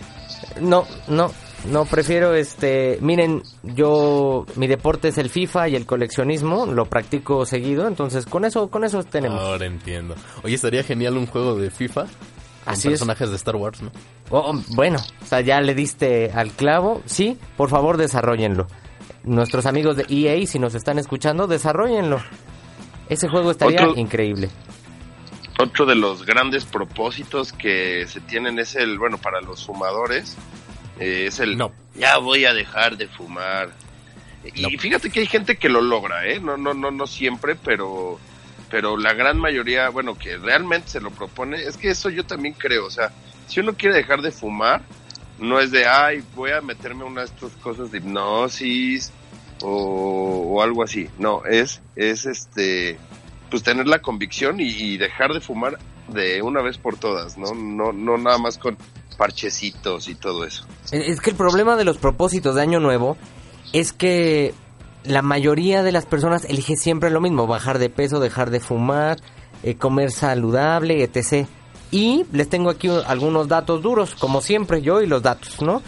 [0.60, 1.32] No, no,
[1.68, 7.44] no, prefiero este, miren, yo, mi deporte es el FIFA y el coleccionismo, lo practico
[7.46, 9.40] seguido, entonces con eso, con eso tenemos.
[9.40, 10.14] Ahora entiendo.
[10.44, 12.06] Oye, estaría genial un juego de FIFA
[12.66, 12.92] Así es.
[12.94, 13.90] personajes de Star Wars, ¿no?
[14.30, 18.66] Oh, oh, bueno, o sea, ya le diste al clavo, sí, por favor desarrollenlo.
[19.22, 22.18] Nuestros amigos de EA, si nos están escuchando, desarrollenlo.
[23.08, 24.50] Ese juego estaría Otro- increíble.
[25.58, 30.36] Otro de los grandes propósitos que se tienen es el, bueno, para los fumadores,
[30.98, 31.70] eh, es el, No.
[31.94, 33.70] ya voy a dejar de fumar.
[34.54, 34.68] Y No.
[34.78, 36.40] fíjate que hay gente que lo logra, ¿eh?
[36.40, 38.18] No, no, no, no siempre, pero,
[38.74, 42.56] pero la gran mayoría, bueno, que realmente se lo propone, es que eso yo también
[42.58, 43.12] creo, o sea,
[43.46, 44.82] si uno quiere dejar de fumar,
[45.38, 49.12] no es de, ay, voy a meterme una de estas cosas de hipnosis
[49.62, 52.98] o, o algo así, no, es, es este,
[53.48, 57.54] pues tener la convicción y, y dejar de fumar de una vez por todas, ¿no?
[57.54, 58.76] No, no nada más con
[59.16, 60.66] parchecitos y todo eso.
[60.90, 63.16] Es que el problema de los propósitos de Año Nuevo
[63.72, 64.52] es que
[65.04, 69.18] la mayoría de las personas elige siempre lo mismo, bajar de peso, dejar de fumar,
[69.62, 71.46] eh, comer saludable, etc.
[71.90, 75.82] Y les tengo aquí algunos datos duros, como siempre yo y los datos, ¿no?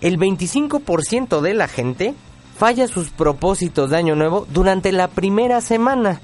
[0.00, 2.14] El 25% de la gente
[2.56, 6.20] falla sus propósitos de Año Nuevo durante la primera semana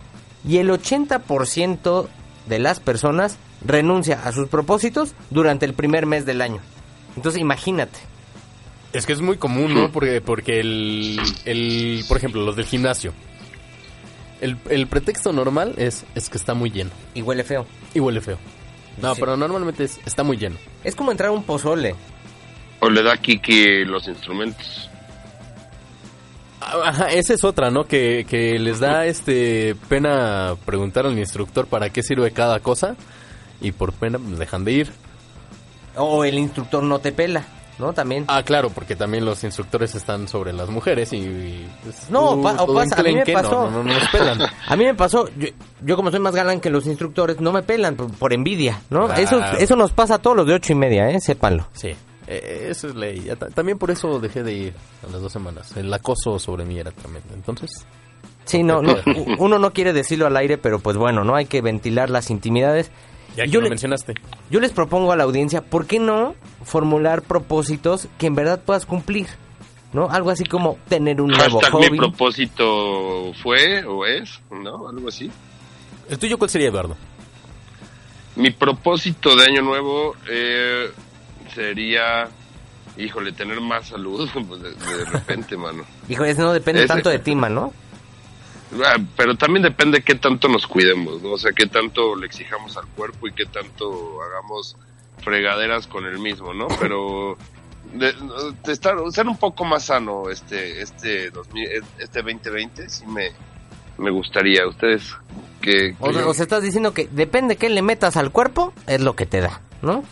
[0.46, 2.09] y el 80%
[2.46, 6.61] de las personas renuncia a sus propósitos durante el primer mes del año.
[7.16, 7.98] Entonces imagínate.
[8.92, 9.90] Es que es muy común, ¿no?
[9.92, 13.12] Porque, porque el, el, por ejemplo, los del gimnasio.
[14.40, 17.66] El, el pretexto normal es, es que está muy lleno Y huele feo.
[17.92, 18.38] y huele feo.
[19.03, 19.20] No, Sí.
[19.20, 20.57] pero normalmente es, está muy lleno.
[20.85, 21.94] Es como entrar a un pozole.
[22.81, 24.88] O le da a Kiki los instrumentos.
[26.61, 27.85] Ajá, esa es otra, ¿no?
[27.85, 32.96] Que, que les da este pena preguntar al instructor para qué sirve cada cosa
[33.61, 34.92] y por pena pues, dejan de ir.
[35.96, 37.44] O el instructor no te pela,
[37.78, 37.92] ¿no?
[37.92, 38.24] También.
[38.28, 41.16] Ah, claro, porque también los instructores están sobre las mujeres y...
[41.18, 43.70] y, pues, No, tú- pa- o pasa, a mí me enclenque, no, pasó.
[43.70, 44.38] No, no, nos pelan.
[44.68, 45.48] A mí me pasó, yo,
[45.82, 49.06] yo como soy más galán que los instructores, no me pelan por, por envidia, ¿no?
[49.06, 49.22] Claro.
[49.22, 51.20] Eso, eso nos pasa a todos los de ocho y media, ¿eh?
[51.20, 51.66] Sépanlo.
[51.72, 51.94] Sí,
[52.26, 53.30] eh, eso es ley.
[53.54, 54.74] También por eso dejé de ir
[55.08, 55.76] a las dos semanas.
[55.76, 57.34] El acoso sobre mí era tremendo.
[57.34, 57.86] Entonces,
[58.44, 58.96] Sí, no, no,
[59.38, 61.34] uno no quiere decirlo al aire, pero pues bueno, ¿no?
[61.36, 62.90] Hay que ventilar las intimidades.
[63.38, 64.14] Ya que Yo lo le- mencionaste.
[64.51, 68.85] Yo les propongo a la audiencia, ¿por qué no formular propósitos que en verdad puedas
[68.87, 69.27] cumplir?
[69.92, 70.11] ¿No?
[70.11, 71.96] Algo así como tener un nuevo Hashtag mi hobby.
[71.98, 74.87] propósito fue o es, ¿no?
[74.88, 75.31] Algo así.
[76.11, 76.94] ¿El tuyo cuál sería, Eduardo?
[78.37, 80.90] Mi propósito de año nuevo eh,
[81.55, 82.29] sería,
[82.98, 85.85] híjole, tener más salud pues, de, de repente, mano.
[86.09, 87.72] Híjole, eso no depende Ese- tanto de ti, ¿no?
[88.85, 91.33] Ah, Pero también depende qué tanto nos cuidemos, ¿no?
[91.33, 94.76] O sea, qué tanto le exijamos al cuerpo y qué tanto hagamos
[95.22, 96.68] fregaderas con el mismo, ¿no?
[96.81, 97.37] Pero
[97.92, 98.12] de,
[98.64, 103.31] de estar, ser un poco más sano este este 2000, este 2020 sí me,
[103.96, 104.66] me gustaría.
[104.66, 105.16] Ustedes
[105.61, 109.00] que, O, sea, o sea, estás diciendo que depende qué le metas al cuerpo, es
[109.00, 110.04] lo que te da, ¿no?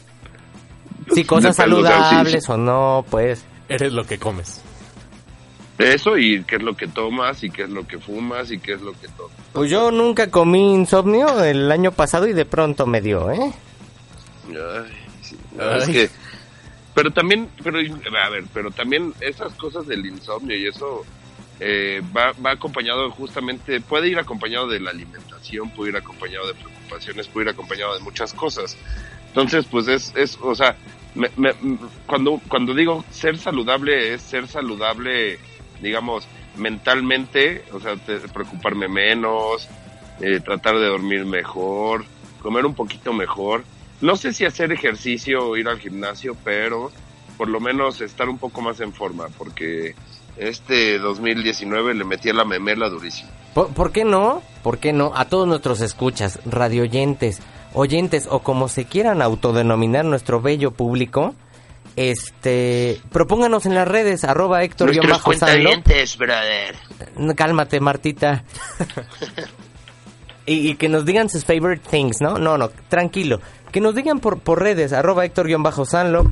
[1.14, 2.52] Si cosas Depende, o sea, sí, saludables sí.
[2.52, 3.44] o no, pues...
[3.68, 4.62] Eres lo que comes.
[5.78, 8.72] Eso y qué es lo que tomas y qué es lo que fumas y qué
[8.74, 9.32] es lo que tomas.
[9.52, 13.52] Pues yo nunca comí insomnio el año pasado y de pronto me dio, ¿eh?
[14.48, 15.36] Ay, sí,
[15.78, 16.10] es que,
[16.94, 21.04] pero también, pero a ver, pero también esas cosas del insomnio y eso
[21.60, 26.54] eh, va, va acompañado justamente, puede ir acompañado de la alimentación, puede ir acompañado de
[26.54, 28.76] preocupaciones, puede ir acompañado de muchas cosas.
[29.28, 30.76] Entonces, pues es, es o sea,
[31.14, 31.54] me- me-
[32.06, 35.38] cuando, cuando digo ser saludable es ser saludable,
[35.80, 37.96] digamos, mentalmente, o sea,
[38.32, 39.68] preocuparme menos,
[40.20, 42.04] eh, tratar de dormir mejor,
[42.42, 43.64] comer un poquito mejor.
[44.00, 46.90] No sé si hacer ejercicio o ir al gimnasio, pero
[47.36, 49.94] por lo menos estar un poco más en forma, porque
[50.36, 53.30] este 2019 le metí a la memela durísimo.
[53.54, 54.42] ¿Por, por qué no?
[54.62, 55.12] ¿Por qué no?
[55.14, 57.40] A todos nuestros escuchas, radioyentes,
[57.72, 61.34] oyentes o como se quieran autodenominar nuestro bello público,
[61.96, 66.76] este, propónganos en las redes, arroba Héctor guion Nuestros cuentavientes, brother.
[67.16, 68.44] No, Cálmate, Martita.
[70.46, 72.38] y, y que nos digan sus favorite things, ¿no?
[72.38, 73.40] No, no, tranquilo.
[73.72, 76.30] Que nos digan por, por redes, arroba Héctor-Sanlop.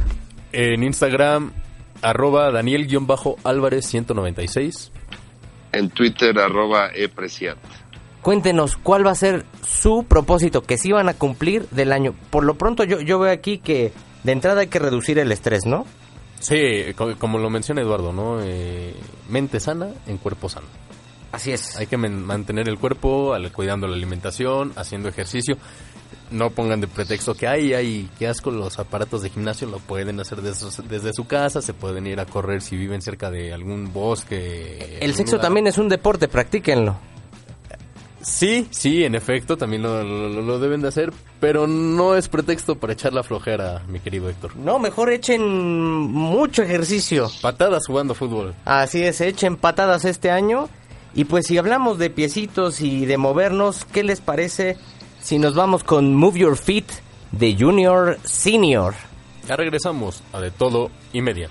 [0.52, 1.52] En Instagram,
[2.02, 4.90] arroba Daniel-Álvarez196.
[5.72, 7.56] En Twitter, arroba epreciat.
[8.22, 12.14] Cuéntenos cuál va a ser su propósito que sí van a cumplir del año.
[12.30, 13.92] Por lo pronto yo, yo veo aquí que
[14.24, 15.86] de entrada hay que reducir el estrés, ¿no?
[16.40, 18.40] Sí, co- como lo menciona Eduardo, ¿no?
[18.42, 18.94] Eh,
[19.28, 20.66] mente sana en cuerpo sano.
[21.32, 21.76] Así es.
[21.76, 25.56] Hay que mantener el cuerpo, al- cuidando la alimentación, haciendo ejercicio.
[26.30, 30.18] No pongan de pretexto que hay, hay, qué asco los aparatos de gimnasio, lo pueden
[30.20, 33.92] hacer desde, desde su casa, se pueden ir a correr si viven cerca de algún
[33.92, 34.96] bosque.
[35.00, 35.46] El algún sexo lugar.
[35.46, 36.96] también es un deporte, practíquenlo.
[38.24, 42.76] Sí, sí, en efecto, también lo, lo- lo deben de hacer, pero no es pretexto
[42.76, 44.56] para echar la flojera, mi querido Héctor.
[44.56, 47.30] No, mejor echen mucho ejercicio.
[47.42, 48.54] Patadas jugando fútbol.
[48.64, 50.70] Así es, echen patadas este año.
[51.14, 54.78] Y pues si hablamos de piecitos y de movernos, ¿qué les parece
[55.22, 56.86] si nos vamos con Move Your Feet
[57.30, 58.94] de Junior Senior?
[59.46, 61.50] Ya regresamos a De Todo y Media.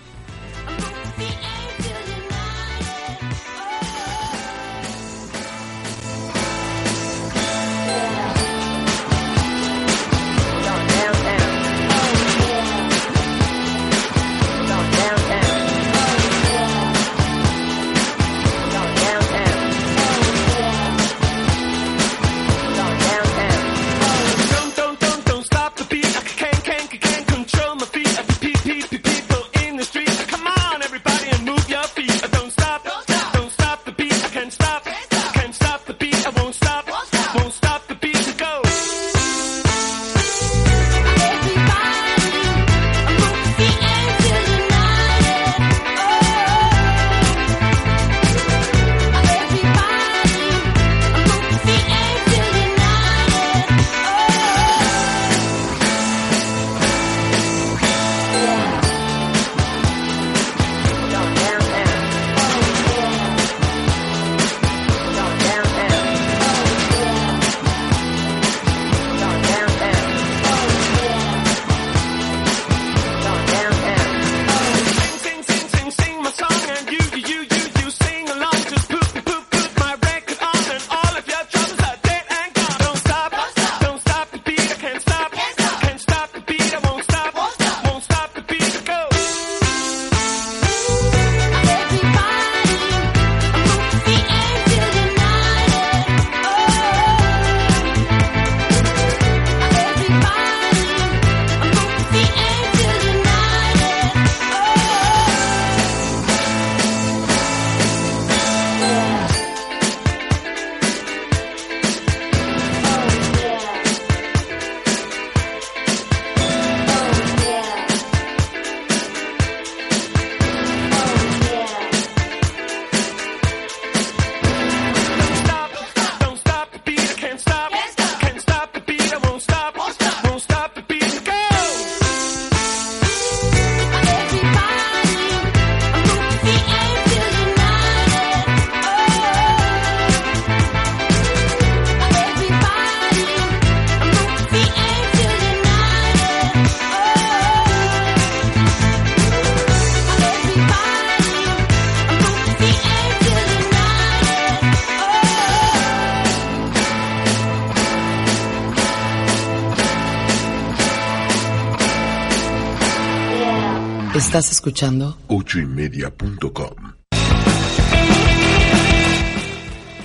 [164.63, 166.93] Escuchando ochoymedia.com.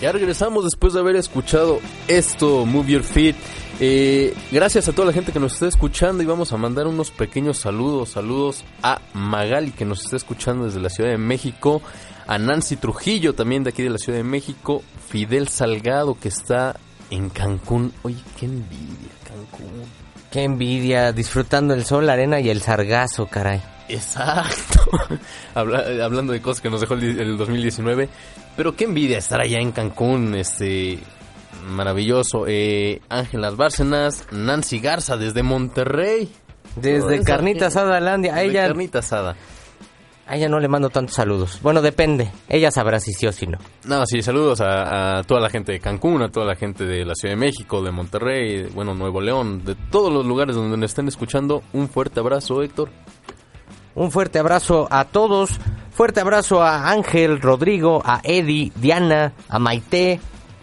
[0.00, 1.78] Ya regresamos después de haber escuchado
[2.08, 3.36] esto, Move Your Feet.
[3.78, 7.12] Eh, gracias a toda la gente que nos está escuchando y vamos a mandar unos
[7.12, 8.08] pequeños saludos.
[8.08, 11.80] Saludos a Magali que nos está escuchando desde la Ciudad de México,
[12.26, 16.80] a Nancy Trujillo también de aquí de la Ciudad de México, Fidel Salgado que está
[17.10, 17.92] en Cancún.
[18.02, 19.84] Oye, qué envidia, Cancún.
[20.32, 23.62] Qué envidia, disfrutando el sol, la arena y el sargazo, caray.
[23.88, 24.80] Exacto.
[25.54, 28.08] Habla- hablando de cosas que nos dejó el, el 2019.
[28.56, 30.34] Pero qué envidia estar allá en Cancún.
[30.34, 30.98] Este.
[31.68, 32.44] Maravilloso.
[32.46, 34.26] Eh, Ángelas Bárcenas.
[34.30, 36.30] Nancy Garza desde Monterrey.
[36.76, 39.34] Desde Carnita Asada Landia, a desde ella, Carnita asada.
[40.26, 41.58] a ella no le mando tantos saludos.
[41.62, 42.30] Bueno, depende.
[42.48, 43.58] Ella sabrá si sí o si no.
[43.84, 47.04] No, sí, saludos a, a toda la gente de Cancún, a toda la gente de
[47.04, 50.90] la Ciudad de México, de Monterrey, bueno, Nuevo León, de todos los lugares donde nos
[50.90, 51.62] estén escuchando.
[51.72, 52.90] Un fuerte abrazo, Héctor.
[53.98, 55.58] Un fuerte abrazo a todos.
[55.90, 60.20] Fuerte abrazo a Ángel, Rodrigo, a Eddie, Diana, a Maite,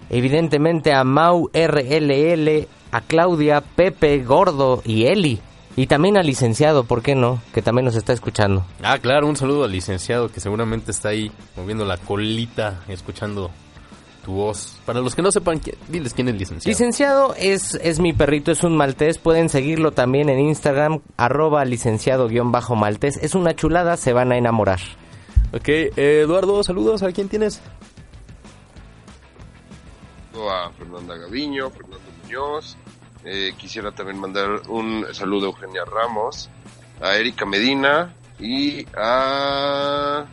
[0.10, 5.42] evidentemente a Mau RLL, a Claudia, Pepe, Gordo y Eli.
[5.76, 7.42] Y también al licenciado, ¿por qué no?
[7.54, 8.66] Que también nos está escuchando.
[8.82, 13.52] Ah, claro, un saludo al licenciado que seguramente está ahí moviendo la colita, escuchando
[14.26, 14.82] tu voz.
[14.88, 16.72] Para los que no sepan, diles quién es licenciado.
[16.72, 19.20] Licenciado es, es mi perrito, es un maltés.
[19.20, 23.18] Pueden seguirlo también en Instagram, arroba licenciado-maltés.
[23.18, 24.80] Es una chulada, se van a enamorar.
[25.54, 25.92] ok, eh,
[26.24, 27.04] Eduardo, saludos.
[27.04, 27.62] ¿A quién tienes?
[30.50, 32.78] a Fernanda Gaviño, Fernando Muñoz.
[33.24, 36.50] Eh, quisiera también mandar un saludo a Eugenia Ramos,
[37.02, 40.26] a Erika Medina y a,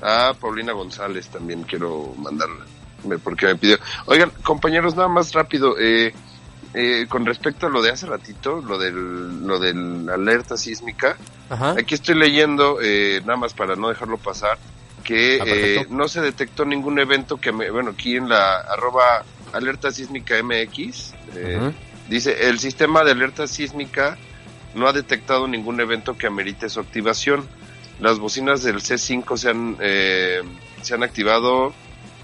[0.00, 2.79] a Paulina González también quiero mandarle
[3.22, 3.78] porque me pidió.
[4.06, 5.76] Oigan, compañeros, nada más rápido.
[5.78, 6.12] Eh,
[6.72, 11.16] eh, con respecto a lo de hace ratito, lo del, lo del alerta sísmica,
[11.50, 11.72] Ajá.
[11.72, 14.56] Aquí estoy leyendo, eh, nada más para no dejarlo pasar,
[15.02, 19.24] que Ah, eh, no se detectó ningún evento que me, bueno, aquí en la arroba
[19.52, 21.72] alerta sísmica MX, eh,
[22.08, 24.16] dice, el sistema de alerta sísmica
[24.74, 27.48] no ha detectado ningún evento que amerite su activación.
[27.98, 30.42] Las bocinas del C5 se han, eh,
[30.82, 31.74] se han activado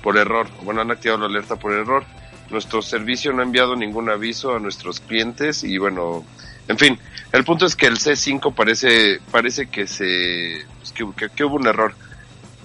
[0.06, 2.04] por error, bueno, han activado la alerta por error.
[2.48, 6.24] Nuestro servicio no ha enviado ningún aviso a nuestros clientes y bueno,
[6.68, 6.96] en fin,
[7.32, 11.56] el punto es que el C5 parece, parece que se, pues, que, que- que hubo
[11.56, 11.92] un error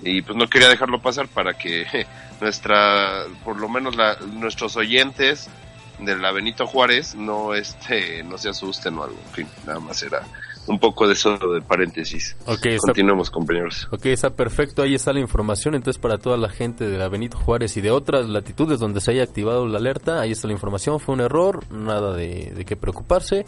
[0.03, 1.87] y pues no quería dejarlo pasar para que
[2.41, 5.49] nuestra, por lo menos la, nuestros oyentes
[5.97, 10.03] de la Benito Juárez no este, no se asusten o algo, en fin, nada más
[10.03, 10.21] era
[10.68, 12.36] un poco de eso de paréntesis.
[12.45, 13.88] Ok, está, Continuemos compañeros.
[13.91, 14.82] ok, está perfecto.
[14.84, 15.76] Ahí está la información.
[15.76, 19.12] Entonces, para toda la gente de la Benito Juárez y de otras latitudes donde se
[19.12, 20.99] haya activado la alerta, ahí está la información.
[20.99, 23.45] Fue un error, nada de, de qué preocuparse.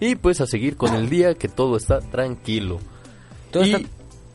[0.00, 2.78] Y pues a seguir con el día, que todo está tranquilo.
[3.50, 3.88] Todo, Y- está,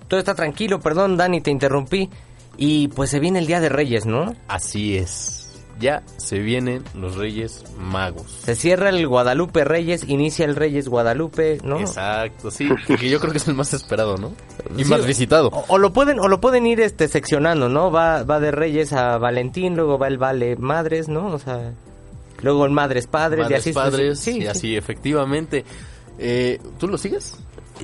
[0.07, 2.09] todo está tranquilo, perdón Dani, te interrumpí.
[2.57, 4.33] Y pues se viene el Día de Reyes, ¿no?
[4.47, 5.46] Así es.
[5.79, 8.31] Ya se vienen los Reyes Magos.
[8.43, 11.79] Se cierra el Guadalupe Reyes, inicia el Reyes Guadalupe, ¿no?
[11.79, 12.69] Exacto, sí.
[12.87, 14.33] Que yo creo que es el más esperado, ¿no?
[14.75, 15.49] Y Sí, más visitado.
[15.49, 17.91] O, o lo pueden o lo pueden ir este seccionando, ¿no?
[17.91, 21.27] Va va de Reyes a Valentín, luego va el Vale Madres, ¿no?
[21.27, 21.73] O sea,
[22.41, 24.47] luego el Madres Padres y Madres, así padres, sí, y sí.
[24.47, 25.63] así, efectivamente.
[26.17, 27.37] Eh, ¿Tú lo sigues?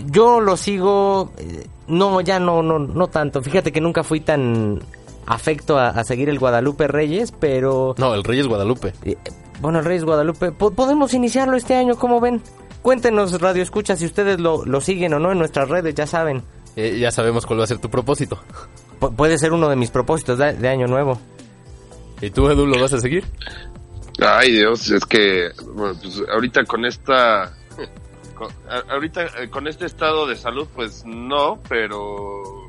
[0.08, 3.42] Yo lo sigo eh, no, ya no no no tanto.
[3.42, 4.80] Fíjate que nunca fui tan
[5.26, 8.94] afecto a, a seguir el Guadalupe Reyes, pero No, el Reyes Guadalupe.
[9.62, 12.42] bueno, el Reyes Guadalupe, po- podemos iniciarlo este año, ¿cómo ven?
[12.82, 16.44] Cuéntenos, Radio Escucha, si ustedes lo, lo siguen o no en nuestras redes, ya saben.
[16.76, 18.40] Eh, ya sabemos cuál va a ser tu propósito.
[19.00, 21.20] Pu- puede ser uno de mis propósitos de, de año nuevo.
[22.22, 23.24] ¿Y tú, Edu, lo vas a seguir?
[24.22, 27.52] Ay Dios, es que bueno, pues ahorita con esta
[28.36, 28.52] con-
[28.90, 32.68] ahorita eh, con este estado de salud pues no, pero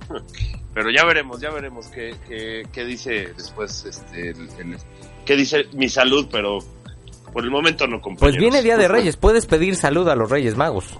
[0.74, 4.76] pero ya veremos, ya veremos qué, qué, qué dice después este el, el-
[5.24, 6.58] qué dice mi salud, pero
[7.32, 8.40] por el momento no Pues compañeros.
[8.40, 10.98] viene Día de Reyes, puedes pedir salud a los Reyes Magos.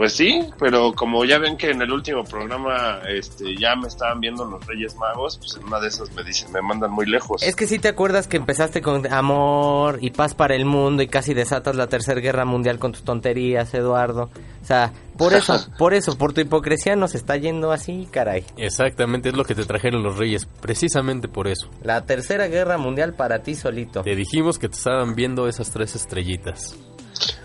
[0.00, 4.18] Pues sí, pero como ya ven que en el último programa este ya me estaban
[4.18, 7.42] viendo los Reyes Magos, pues en una de esas me dicen, me mandan muy lejos.
[7.42, 11.08] Es que si te acuerdas que empezaste con amor y paz para el mundo y
[11.08, 14.30] casi desatas la tercera guerra mundial con tus tonterías, Eduardo.
[14.62, 18.46] O sea, por eso, por eso, por tu hipocresía nos está yendo así, caray.
[18.56, 21.68] Exactamente, es lo que te trajeron los Reyes, precisamente por eso.
[21.82, 24.00] La tercera guerra mundial para ti solito.
[24.00, 26.74] Te dijimos que te estaban viendo esas tres estrellitas.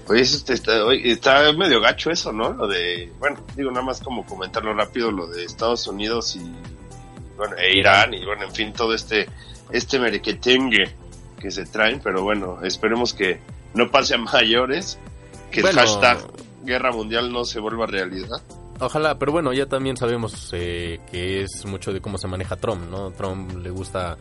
[0.08, 2.53] Oye, eso está, está- oye, está medio gacho eso, ¿no?
[2.53, 6.51] Lo de, bueno, digo nada más como comentarlo rápido, lo de Estados Unidos y,
[7.38, 9.28] bueno, e Irán y bueno, en fin, todo este,
[9.72, 10.95] este merequetengue
[11.39, 13.39] que se traen, pero bueno, esperemos que
[13.74, 14.99] no pase a mayores,
[15.51, 16.20] que Bueno, el hashtag
[16.64, 18.41] guerra mundial no se vuelva realidad.
[18.80, 22.89] Ojalá, pero bueno, ya también sabemos eh, que es mucho de cómo se maneja Trump,
[22.89, 23.12] ¿no?
[23.12, 24.18] Trump le gusta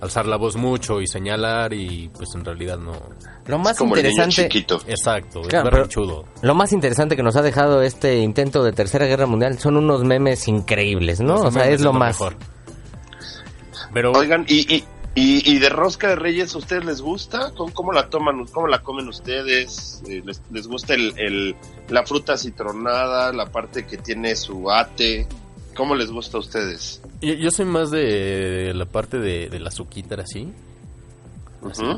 [0.00, 2.92] alzar la voz mucho y señalar y pues en realidad no...
[3.46, 4.80] Lo más Es como el niño interesante, chiquito.
[4.86, 6.24] Exacto, Claro, es berrinchudo.
[6.42, 10.04] lo más interesante que nos ha dejado este intento de tercera guerra mundial son unos
[10.04, 11.34] memes increíbles, ¿no?
[11.34, 12.16] Los o sea, es lo más.
[12.20, 12.36] mejor.
[13.92, 14.84] Pero Oigan, y, y,
[15.14, 17.52] y, y de rosca de reyes, ¿a ustedes les gusta?
[17.56, 18.44] ¿Cómo, cómo la toman?
[18.46, 20.02] ¿Cómo la comen ustedes?
[20.08, 21.56] Eh, ¿Les, les gusta el, el-
[21.88, 25.26] la fruta citronada, la parte que tiene su ate?
[25.78, 27.00] ¿Cómo les gusta a ustedes?
[27.22, 30.52] yo, yo soy más de la parte de, de la azuquita así,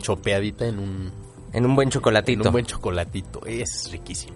[0.00, 1.12] chopeadita en un,
[1.52, 2.44] En un buen en chocolatito.
[2.48, 3.44] un buen chocolatito.
[3.46, 4.34] Es riquísimo.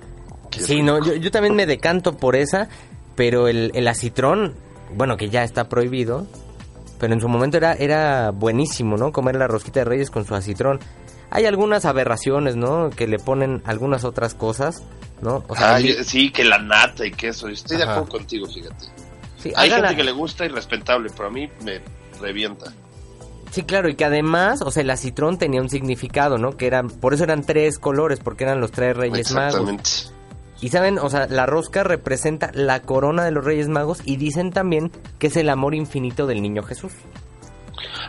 [0.59, 2.69] Sí, no, yo, yo también me decanto por esa,
[3.17, 4.55] pero el, el acitrón,
[4.95, 6.27] bueno, que ya está prohibido,
[6.99, 9.13] pero en su momento era, era buenísimo, ¿no?
[9.13, 10.79] Comer la rosquita de reyes con su acitrón.
[11.31, 12.91] Hay algunas aberraciones, ¿no?
[12.91, 14.85] Que le ponen algunas otras cosas,
[15.21, 15.43] ¿no?
[15.49, 17.49] O sea, Ay, el- sí, que la nata y queso.
[17.49, 18.87] Estoy de acuerdo contigo, fíjate.
[19.45, 21.81] Sí, Hay gente que le gusta y respetable, pero a mí me
[22.21, 22.73] revienta.
[23.51, 26.57] Sí, claro, y que además, o sea, el acitrón tenía un significado, ¿no?
[26.57, 29.55] Que eran, por eso eran tres colores, porque eran los tres reyes magos.
[29.55, 29.91] Exactamente.
[30.61, 34.51] Y saben, o sea, la rosca representa la corona de los reyes magos y dicen
[34.51, 36.93] también que es el amor infinito del niño Jesús.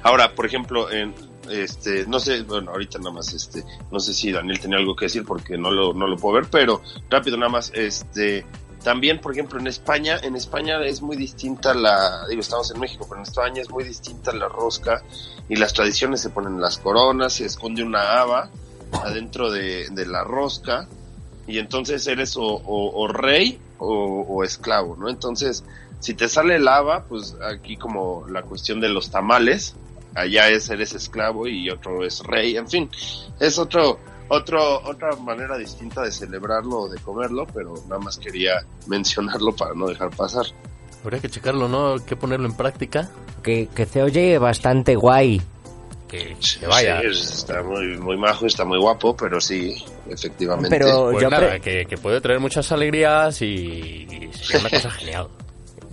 [0.04, 1.14] Ahora, por ejemplo, en
[1.50, 5.06] este, no sé, bueno, ahorita nada más, este, no sé si Daniel tenía algo que
[5.06, 8.46] decir porque no lo, no lo puedo ver, pero rápido nada más, este,
[8.86, 13.08] también, por ejemplo, en España, en España es muy distinta la, digo, estamos en México,
[13.10, 15.02] pero en España es muy distinta la rosca
[15.50, 18.52] y las tradiciones se ponen las coronas, se esconde una haba
[19.04, 20.88] adentro de, de la rosca
[21.48, 25.10] y entonces eres o, rey o, o esclavo, ¿no?
[25.10, 25.64] Entonces,
[26.00, 29.76] si te sale el haba, pues aquí como la cuestión de los tamales,
[30.14, 32.92] allá es eres esclavo y otro es rey, en fin,
[33.40, 33.98] es otro,
[34.30, 39.74] otro, otra manera distinta de celebrarlo o de comerlo, pero nada más quería mencionarlo para
[39.74, 40.46] no dejar pasar.
[41.04, 41.94] Habría que checarlo, ¿no?
[41.94, 43.10] Hay que ponerlo en práctica.
[43.44, 45.40] Que, que se oye bastante guay.
[46.08, 47.02] Que, que vaya.
[47.02, 49.76] Sí, está muy, muy majo, está muy guapo, pero sí,
[50.10, 50.70] efectivamente.
[50.70, 54.90] Pero Pues yo nada, que, que puede traer muchas alegrías y, y sería una cosa
[55.00, 55.28] genial.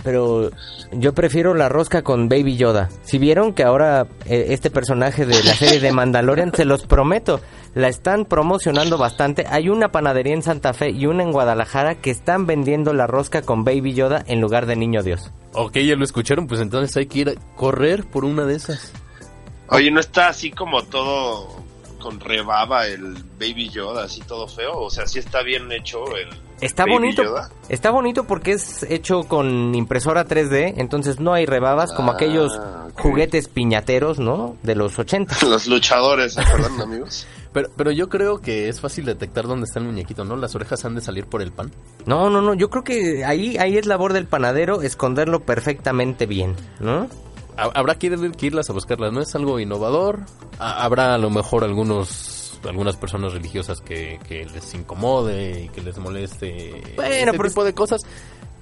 [0.03, 0.51] Pero
[0.93, 2.89] yo prefiero la rosca con Baby Yoda.
[3.03, 7.41] Si vieron que ahora eh, este personaje de la serie de Mandalorian, se los prometo,
[7.75, 9.47] la están promocionando bastante.
[9.49, 13.43] Hay una panadería en Santa Fe y una en Guadalajara que están vendiendo la rosca
[13.43, 15.31] con Baby Yoda en lugar de Niño Dios.
[15.55, 18.93] Ok, ya lo escucharon, pues entonces hay que ir a correr por una de esas.
[19.69, 21.63] Oye, ¿no está así como todo
[21.99, 24.73] con rebaba el Baby Yoda, así todo feo?
[24.81, 26.29] O sea, sí está bien hecho el
[26.61, 27.25] Está Baby bonito.
[27.25, 27.51] Yoda.
[27.69, 32.53] Está bonito porque es hecho con impresora 3D, entonces no hay rebabas como Ah, aquellos
[32.95, 34.57] juguetes piñateros, ¿no?
[34.63, 35.37] De los 80.
[35.49, 37.27] Los luchadores, ¿se acuerdan, amigos?
[37.53, 40.37] Pero, pero yo creo que es fácil detectar dónde está el muñequito, ¿no?
[40.37, 41.71] Las orejas han de salir por el pan.
[42.07, 46.55] No, no, no, yo creo que ahí, ahí es labor del panadero esconderlo perfectamente bien,
[46.81, 47.09] ¿no?
[47.59, 49.21] Ha- Habrá que, ir- que irlas a buscarlas, ¿no?
[49.21, 50.21] Es algo innovador.
[50.59, 55.81] Ha- Habrá a lo mejor algunos algunas personas religiosas que, que les incomode y que
[55.83, 58.03] les moleste Bueno, este pero- tipo de cosas.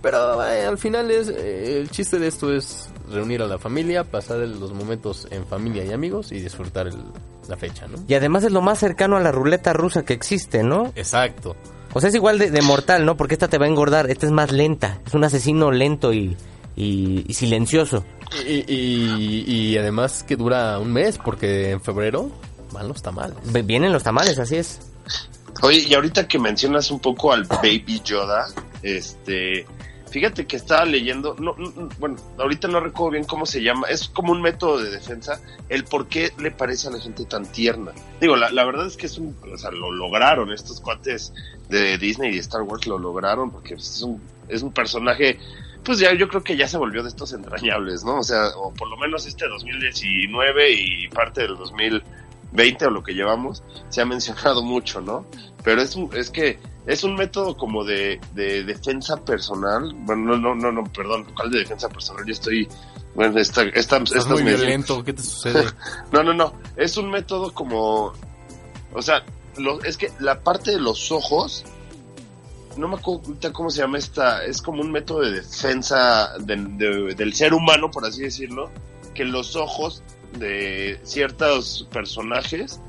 [0.02, 4.04] Pero eh, al final es eh, el chiste de esto es reunir a la familia,
[4.04, 7.04] pasar el- los momentos en familia y amigos y disfrutar el-
[7.48, 7.98] la fecha, ¿no?
[8.08, 10.92] Y además es lo más cercano a la ruleta rusa que existe, ¿no?
[10.94, 11.56] Exacto.
[11.92, 13.16] O sea, es igual de, de mortal, ¿no?
[13.16, 16.36] Porque esta te va a engordar, esta es más lenta, es un asesino lento y,
[16.76, 18.04] y- y silencioso.
[18.46, 22.30] Y, y- y además que dura un mes porque en febrero
[22.72, 23.36] van los tamales.
[23.66, 24.78] Vienen los tamales, así es.
[25.62, 28.46] Oye, y ahorita que mencionas un poco al Baby Yoda,
[28.82, 29.66] este,
[30.10, 34.08] fíjate que estaba leyendo, no, no, bueno, ahorita no recuerdo bien cómo se llama, es
[34.08, 37.92] como un método de defensa, el por qué le parece a la gente tan tierna.
[38.20, 41.32] Digo, la, la verdad es que es un, o sea, lo lograron, estos cuates
[41.68, 45.38] de Disney y Star Wars lo lograron, porque es un, es un personaje,
[45.84, 48.18] pues ya yo creo que ya se volvió de estos entrañables, ¿no?
[48.18, 51.56] O sea, o por lo menos este 2019 y parte del
[52.52, 55.26] 2020 o lo que llevamos, se ha mencionado mucho, ¿no?
[55.62, 59.92] Pero es, es que es un método como de, de defensa personal.
[60.00, 62.24] Bueno, no, no, no, no, perdón, ¿cuál de defensa personal?
[62.26, 62.68] Yo estoy,
[63.14, 65.64] bueno, esta, esta, Estás estas muy medidas- violento, ¿qué te sucede?
[66.12, 66.54] no, no, no.
[66.76, 68.12] Es un método como.
[68.92, 69.22] O sea,
[69.58, 71.64] lo- es que la parte de los ojos.
[72.76, 73.22] No me acuerdo
[73.52, 74.44] cómo se llama esta.
[74.44, 78.70] Es como un método de defensa de- del ser humano, por así decirlo.
[79.14, 80.02] Que los ojos
[80.38, 82.80] de ciertos personajes.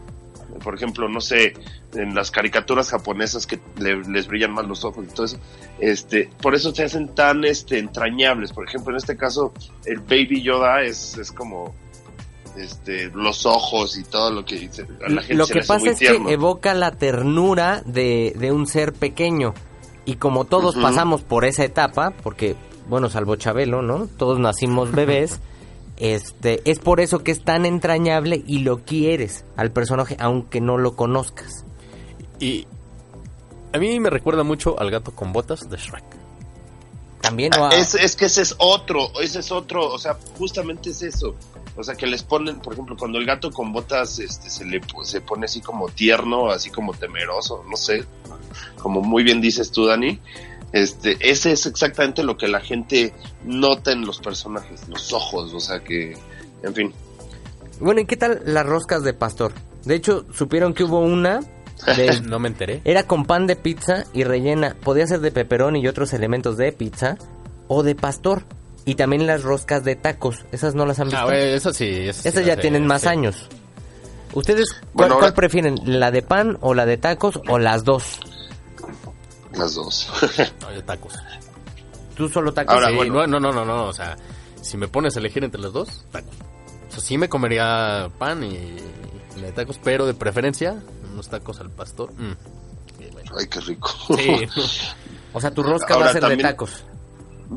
[0.64, 1.54] Por ejemplo, no sé,
[1.96, 5.38] en las caricaturas japonesas que le- les brillan más los ojos y todo eso,
[5.80, 8.52] este, por eso se hacen tan este, entrañables.
[8.52, 9.54] Por ejemplo, en este caso,
[9.86, 11.74] el Baby Yoda es, es como
[12.58, 14.86] este, los ojos y todo lo que dice.
[15.06, 16.28] A la gente Lo se que le pasa es tierno.
[16.28, 19.54] que evoca la ternura de, de un ser pequeño.
[20.04, 22.56] Y como todos pasamos por esa etapa, porque,
[22.89, 24.08] bueno, salvo Chabelo, ¿no?
[24.18, 25.39] Todos nacimos bebés.
[26.02, 30.80] Este, es por eso que es tan entrañable y lo quieres al personaje, aunque no
[30.80, 31.64] lo conozcas.
[32.39, 32.66] Y
[33.72, 36.04] a mí me recuerda mucho al gato con botas de Shrek.
[37.22, 41.36] También es que ese es otro, ese es otro, o sea, justamente es eso.
[41.78, 44.82] O sea, que les ponen, por ejemplo, cuando el gato con botas este, se le
[45.04, 48.06] se pone así como tierno, así como temeroso, no sé,
[48.82, 50.20] como muy bien dices tú, Dani.
[50.74, 53.14] Este, ese es exactamente lo que la gente
[53.44, 56.18] nota en los personajes, los ojos, o sea que,
[56.64, 56.94] en fin.
[57.80, 59.54] Bueno, ¿y qué tal las roscas de pastor?
[59.86, 61.40] De hecho, supieron que hubo una
[61.98, 62.82] de No me enteré.
[62.86, 64.76] Era con pan de pizza y rellena.
[64.84, 67.18] Podía ser de pepperoni y otros elementos de pizza
[67.68, 68.44] o de pastor.
[68.86, 70.46] Y también las roscas de tacos.
[70.52, 71.28] Esas no las han visto.
[71.28, 71.88] Ah, eso sí.
[72.08, 73.08] Esas ya sé, tienen más sí.
[73.10, 73.48] años.
[74.34, 75.76] ¿Ustedes cuál, Bueno, cuál ahora- prefieren?
[75.86, 78.20] ¿La de pan o la de tacos o las dos?
[79.54, 80.10] Las dos.
[80.62, 81.14] No, de tacos.
[82.16, 82.74] Tú solo tacos.
[82.76, 83.26] Ahora, bueno.
[83.28, 84.16] no, no, no, no, o sea,
[84.62, 86.36] si me pones a elegir entre los dos, tacos.
[86.89, 88.54] O sea, sí me comería pan y,
[89.38, 90.82] y de tacos, pero de preferencia,
[91.14, 92.12] unos tacos al pastor.
[92.14, 92.34] mm.
[93.14, 93.32] Bueno.
[93.38, 93.89] Ay, qué rico.
[94.18, 94.47] Sí,
[95.34, 96.84] O sea, tu rosca va a ser de tacos.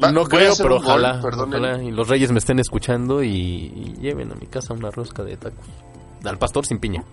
[0.03, 4.32] Va- no creo, pero gol, ojalá y los reyes me estén escuchando y, y lleven
[4.32, 5.66] a mi casa una rosca de tacos.
[6.24, 7.05] Al pastor sin piña.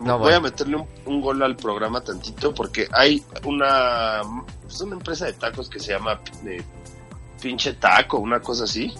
[0.00, 4.22] No, Voy a meterle un, un gol al programa tantito porque hay una,
[4.66, 6.62] es una empresa de tacos que se llama eh,
[7.40, 8.94] pinche taco, una cosa así.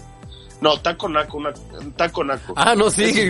[0.61, 1.51] No, taco naco, una,
[1.95, 2.53] taco naco.
[2.55, 3.29] Ah, no, sí,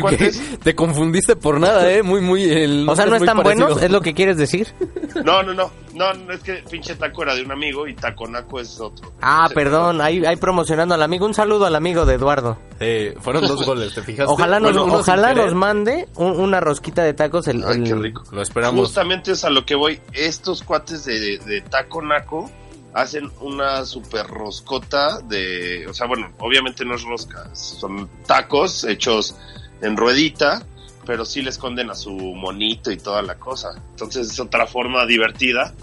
[0.61, 2.43] te confundiste por nada, eh, muy, muy...
[2.43, 3.67] El O sea, no es están parecido.
[3.67, 4.67] buenos, es lo que quieres decir.
[5.25, 8.25] No, no, no, no, no, es que pinche taco era de un amigo y taco
[8.27, 9.11] naco es otro.
[9.21, 11.25] Ah, Sí, perdón, ahí, ahí promocionando al amigo.
[11.25, 12.57] Un saludo al amigo de Eduardo.
[12.79, 14.31] Sí, fueron dos goles, ¿te fijaste?
[14.31, 17.47] Ojalá nos, Bueno, ojalá nos mande un- una rosquita de tacos.
[17.49, 18.23] El, Ay, el- qué rico.
[18.31, 18.85] Lo esperamos.
[18.87, 19.99] Justamente es a lo que voy.
[20.13, 22.49] Estos cuates de, de Taco Naco
[22.93, 29.35] hacen una super roscota de, o sea, bueno, obviamente no es rosca, son tacos hechos
[29.81, 30.65] en ruedita,
[31.05, 33.69] pero sí le esconden a su monito y toda la cosa.
[33.91, 35.73] Entonces es otra forma divertida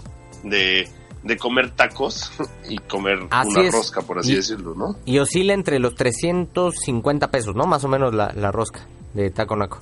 [0.43, 0.87] de,
[1.23, 2.31] de comer tacos
[2.69, 3.73] y comer Así una es.
[3.73, 4.95] rosca, por así Y- decirlo, ¿no?
[5.05, 7.65] Y oscila entre los 350 pesos, ¿no?
[7.65, 8.81] Más o menos la, la rosca
[9.13, 9.79] de taco naco.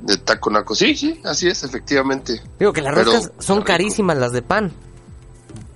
[0.00, 0.74] De Taco Naco.
[0.74, 2.42] Sí, sí, así es, efectivamente.
[2.58, 3.66] Digo que las Pero, roscas son rico.
[3.68, 4.72] carísimas las de pan.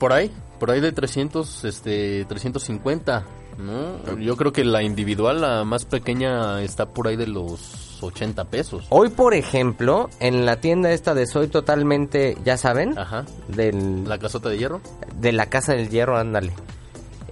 [0.00, 3.24] Por ahí, por ahí de 300, este, 350,
[3.58, 4.16] ¿no?
[4.18, 8.86] Yo creo que la individual, la más pequeña, está por ahí de los 80 pesos.
[8.90, 13.24] Hoy, por ejemplo, en la tienda esta de Soy Totalmente, ya saben, Ajá.
[13.48, 14.80] del, La casota de hierro.
[15.18, 16.52] de la Casa del Hierro, ándale.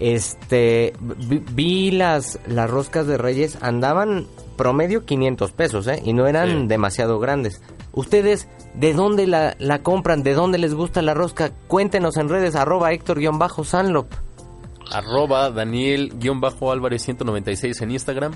[0.01, 6.01] Este, vi, vi las, las roscas de Reyes, andaban promedio 500 pesos, ¿eh?
[6.05, 6.67] Y no eran Sí.
[6.67, 7.61] demasiado grandes.
[7.93, 10.23] Ustedes, ¿de dónde la, la compran?
[10.23, 11.51] ¿De dónde les gusta la rosca?
[11.69, 14.07] Cuéntenos en redes, arroba Héctor-Sanlop.
[14.93, 18.33] Arroba Daniel-Álvarez 196 en Instagram.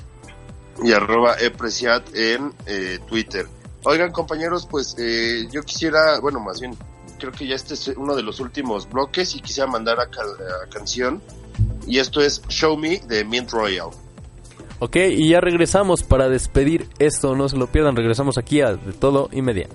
[0.82, 3.46] y arroba epreciat en eh, Twitter.
[3.84, 6.74] Oigan compañeros, pues eh, yo quisiera, bueno, más bien,
[7.18, 10.22] creo que ya este es uno de los últimos bloques y quisiera mandar a, ca-
[10.22, 11.20] a canción.
[11.86, 13.88] Y esto es Show Me de Mint Royal.
[14.80, 18.92] Ok, y ya regresamos para despedir esto, no se lo pierdan, regresamos aquí a De
[18.92, 19.68] Todo y Media.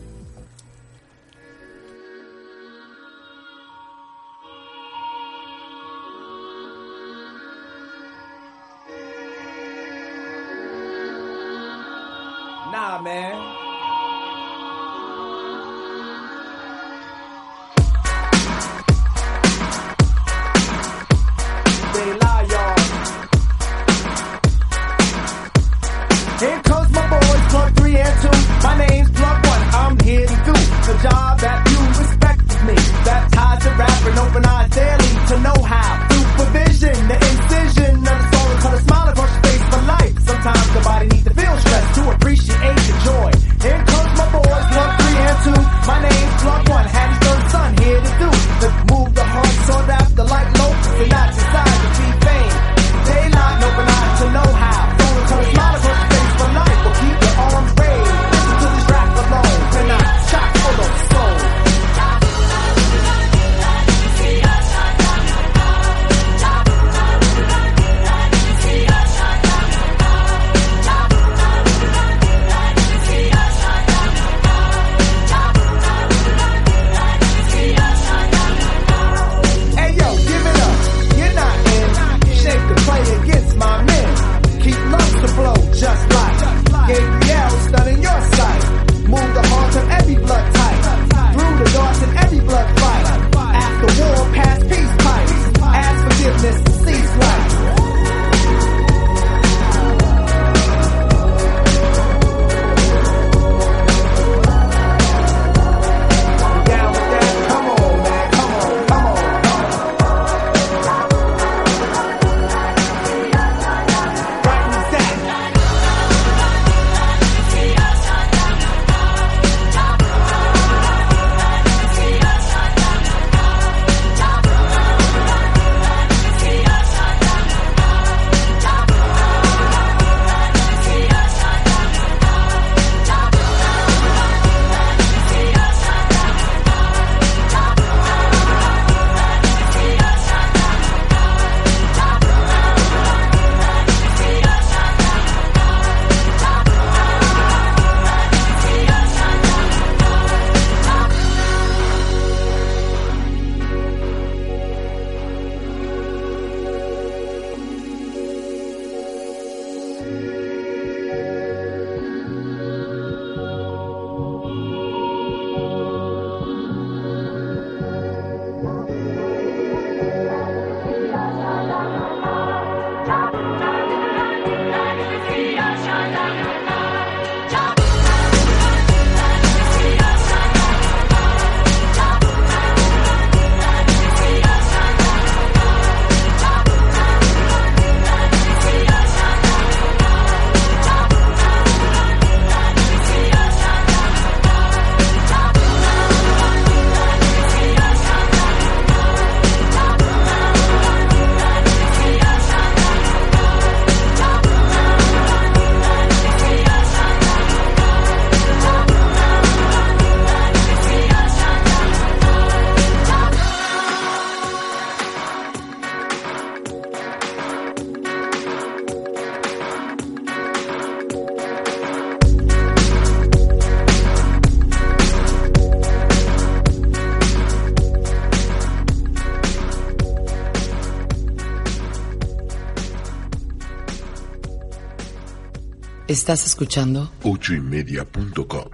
[236.14, 238.70] Estás escuchando ochoymedia.com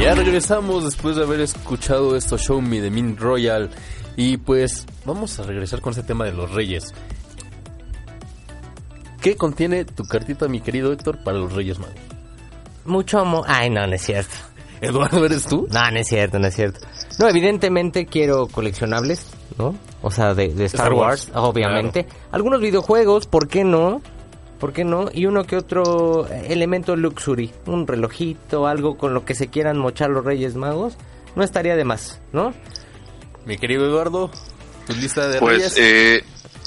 [0.00, 3.70] Ya regresamos después de haber escuchado esto Show Me de Min Royal.
[4.16, 6.92] Y pues vamos a regresar con ese tema de los reyes.
[9.22, 11.94] ¿Qué contiene tu cartita, mi querido Héctor, para los reyes magos?
[12.84, 13.44] Mucho amor.
[13.46, 14.34] Ay, no, no es cierto.
[14.80, 15.68] Eduardo, ¿eres tú?
[15.70, 16.80] No, no es cierto, no es cierto.
[17.20, 19.76] No, evidentemente quiero coleccionables, ¿no?
[20.02, 22.06] O sea, de, de Star, Star Wars, Wars, obviamente.
[22.32, 24.00] Algunos videojuegos, ¿por qué no?
[24.58, 25.08] ¿Por qué no?
[25.12, 27.50] Y uno que otro elemento luxury.
[27.66, 30.96] Un relojito, algo con lo que se quieran mochar los Reyes Magos.
[31.36, 32.52] No estaría de más, ¿no?
[33.46, 34.30] Mi querido Eduardo,
[34.86, 35.78] tu lista de Pues reyes.
[35.78, 36.24] eh,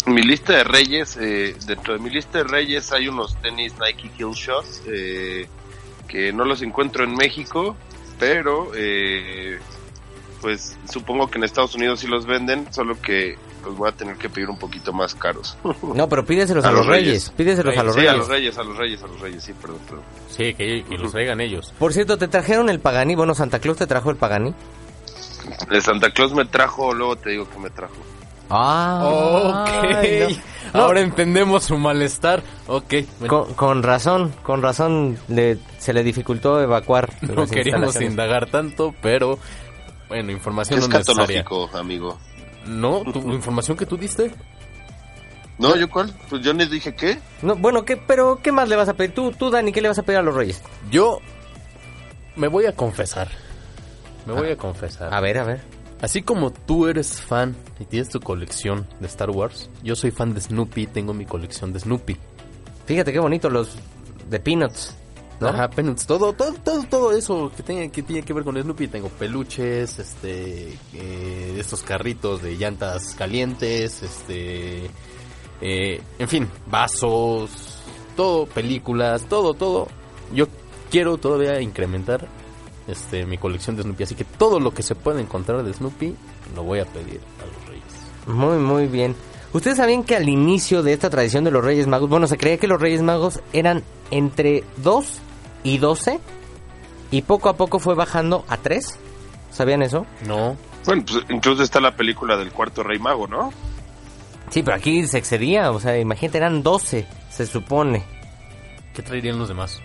[0.07, 4.09] mi lista de reyes, eh, dentro de mi lista de reyes hay unos tenis Nike
[4.17, 5.47] Kill Shots eh,
[6.07, 7.75] que no los encuentro en México,
[8.19, 9.59] pero eh,
[10.43, 14.17] pues supongo que en Estados Unidos sí los venden, solo que los voy a tener
[14.17, 15.57] que pedir un poquito más caros.
[15.95, 17.29] No, pero pídeselos a, los Reyes.
[17.31, 18.13] Pídeselos a los sí, Reyes.
[18.13, 20.03] a los reyes, a los reyes, a los reyes, sí, perdón, perdón.
[20.29, 21.73] Sí, que, que los traigan ellos.
[21.79, 23.15] Por cierto, ¿te trajeron el Pagani?
[23.15, 24.53] Bueno, Santa Claus te trajo el Pagani.
[25.69, 27.95] De Santa Claus me trajo, luego te digo que me trajo.
[28.49, 29.93] Ah, ok.
[30.73, 30.79] no.
[30.81, 32.43] Ahora entendemos su malestar.
[32.67, 32.95] Ok.
[33.19, 37.09] bueno, Con, con razón, con razón le, se le dificultó evacuar.
[37.21, 39.39] no queríamos indagar tanto, pero
[40.09, 41.43] bueno, información Es no necesaria.
[41.43, 42.17] catológico, amigo.
[42.65, 44.31] No, tu información que tú diste.
[45.59, 46.13] No, ¿yo cuál?
[46.29, 47.19] Pues yo les dije qué.
[47.41, 49.13] No, bueno, ¿qué, pero ¿qué más le vas a pedir?
[49.13, 50.61] Tú, tú, Dani, ¿qué le vas a pedir a los Reyes?
[50.89, 51.19] Yo
[52.35, 53.27] me voy a confesar.
[54.25, 55.13] Me voy a confesar.
[55.13, 55.61] A ver, a ver.
[56.01, 60.33] Así como tú eres fan y tienes tu colección de Star Wars, yo soy fan
[60.33, 62.17] de Snoopy, tengo mi colección de Snoopy.
[62.85, 63.77] Fíjate qué bonito los
[64.29, 64.95] de Peanuts.
[65.43, 65.49] ¿No?
[65.49, 68.87] Ajá, Peanuts, todo, todo, todo, todo eso que tenga, que tiene que ver con Snoopy.
[68.87, 74.89] Tengo peluches, este, eh, estos carritos de llantas calientes, este,
[75.61, 77.77] eh, en fin, vasos,
[78.15, 79.87] todo, películas, todo, todo.
[80.33, 80.47] Yo
[80.89, 82.27] quiero todavía incrementar
[82.87, 86.15] este mi colección de Snoopy, así que todo lo que se pueda encontrar de Snoopy
[86.55, 87.83] lo voy a pedir a los Reyes.
[88.27, 89.15] Muy, muy bien.
[89.53, 92.57] ¿Ustedes sabían que al inicio de esta tradición de los Reyes Magos, bueno, se creía
[92.57, 95.21] que los Reyes Magos eran entre 2
[95.63, 96.19] y 12
[97.11, 98.99] y poco a poco fue bajando a 3?
[99.51, 100.05] ¿Sabían eso?
[100.25, 103.51] No, Bueno, pues incluso está la película del cuarto rey mago, ¿no?
[104.49, 108.03] Sí, pero aquí se excedía, o sea, imagínate, eran 12, se supone.
[108.93, 109.81] ¿qué traerían los demás?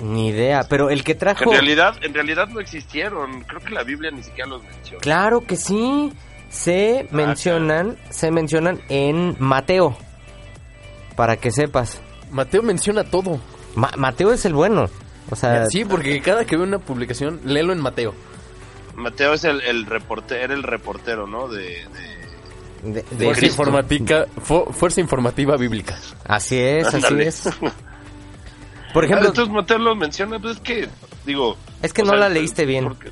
[0.00, 1.44] Ni idea, pero el que trajo...
[1.44, 3.42] En realidad, en realidad no existieron.
[3.42, 5.00] Creo que la Biblia ni siquiera los menciona.
[5.00, 6.12] Claro que sí.
[6.48, 9.96] Se mencionan, se mencionan en Mateo.
[11.16, 12.00] Para que sepas.
[12.30, 13.40] Mateo menciona todo.
[13.74, 14.86] Ma- Mateo es el bueno.
[15.30, 18.14] O sea, Sí, porque cada que veo una publicación, léelo en Mateo.
[18.96, 21.48] Mateo es el, el reportero, era el reportero, ¿no?
[21.48, 21.62] De,
[22.82, 23.46] de- de- de Fuerza, Cristo.
[23.62, 25.98] informática, fu- fuerza informativa bíblica.
[26.26, 27.48] Así es, así es.
[28.92, 30.88] Por Ah, ejemplo, entonces Mateo los menciona, pues es que,
[31.26, 31.56] digo...
[31.82, 32.84] Es que no la leíste bien.
[32.88, 33.10] porque-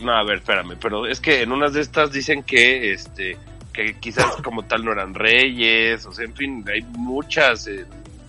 [0.00, 3.36] no, a ver, espérame, pero es que en unas de estas dicen que, este,
[3.72, 7.84] que quizás como tal no eran reyes, o sea, en fin, hay muchas, eh,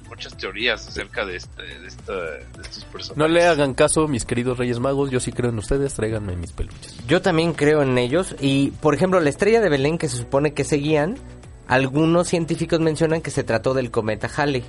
[0.08, 3.18] muchas teorías acerca de, este, de, esta, de estos personajes.
[3.18, 5.12] No le hagan caso, mis queridos Reyes Magos.
[5.12, 5.94] Yo sí creo en ustedes.
[5.94, 6.96] Tráiganme mis peluches.
[7.08, 8.36] yo también creo en ellos.
[8.40, 11.16] Y, por ejemplo, la estrella de Belén que se supone que seguían,
[11.68, 14.64] algunos científicos mencionan que se trató del cometa Halley.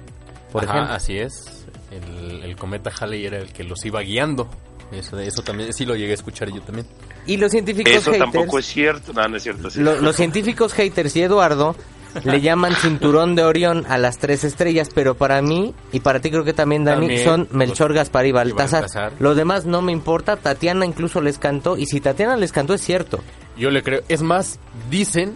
[0.52, 0.94] Por Ajá, ejemplo.
[0.94, 1.64] así es.
[1.90, 4.48] El, el cometa Halley era el que los iba guiando.
[4.90, 6.86] Eso, eso también, sí lo llegué a escuchar yo también.
[7.26, 9.68] Y los científicos Eso haters, tampoco es cierto, no, no es cierto.
[9.70, 9.80] sí.
[9.80, 11.76] lo- los científicos haters y Eduardo
[12.24, 16.30] le llaman cinturón de Orión a las tres estrellas, pero para mí y para ti
[16.30, 18.32] creo que también Dani También, son Melchor, los- Gaspar y.
[18.32, 19.12] Baltasar.
[19.18, 22.80] Los demás no me importa, Tatiana incluso les cantó y si Tatiana les cantó es
[22.80, 23.20] cierto.
[23.56, 24.02] Yo le creo.
[24.08, 24.58] Es más,
[24.90, 25.34] dicen,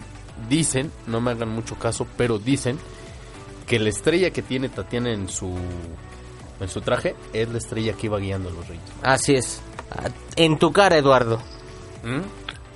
[0.49, 2.77] dicen, no me hagan mucho caso, pero dicen
[3.67, 5.55] que la estrella que tiene Tatiana en su
[6.59, 8.83] en su traje es la estrella que iba guiando a los reyes.
[9.01, 9.59] Así es.
[9.91, 11.39] Ah, En tu cara, Eduardo.
[12.03, 12.21] ¿Mm?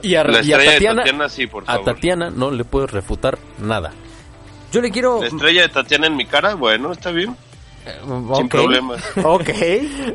[0.01, 1.85] Y a, La y a estrella de Tatiana, Tatiana, sí, por a favor.
[1.85, 3.91] Tatiana no le puedes refutar nada.
[4.71, 5.21] Yo le quiero...
[5.21, 7.35] La estrella de Tatiana en mi cara, bueno, está bien,
[7.85, 8.49] Eh, sin ok.
[8.49, 9.01] problemas.
[9.23, 9.49] Ok.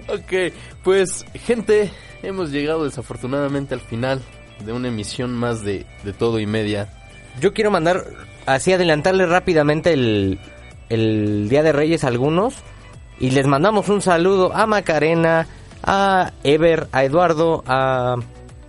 [0.09, 0.53] Ok,
[0.85, 1.91] pues gente,
[2.23, 4.21] hemos llegado desafortunadamente al final
[4.65, 6.89] de una emisión más de, de todo y media.
[7.41, 8.05] Yo quiero mandar,
[8.47, 10.39] así adelantarle rápidamente el,
[10.91, 12.55] el Día de Reyes a algunos.
[13.19, 15.47] Y les mandamos un saludo a Macarena,
[15.83, 18.17] a Ever, a Eduardo, a,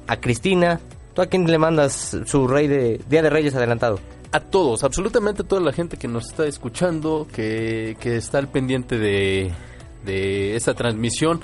[0.07, 0.79] a Cristina.
[1.13, 3.99] ¿Tú a quién le mandas su rey de Día de Reyes adelantado?
[4.31, 8.97] A todos, absolutamente toda la gente que nos está escuchando, que, que está al pendiente
[8.97, 9.51] de,
[10.03, 11.39] de esta transmisión.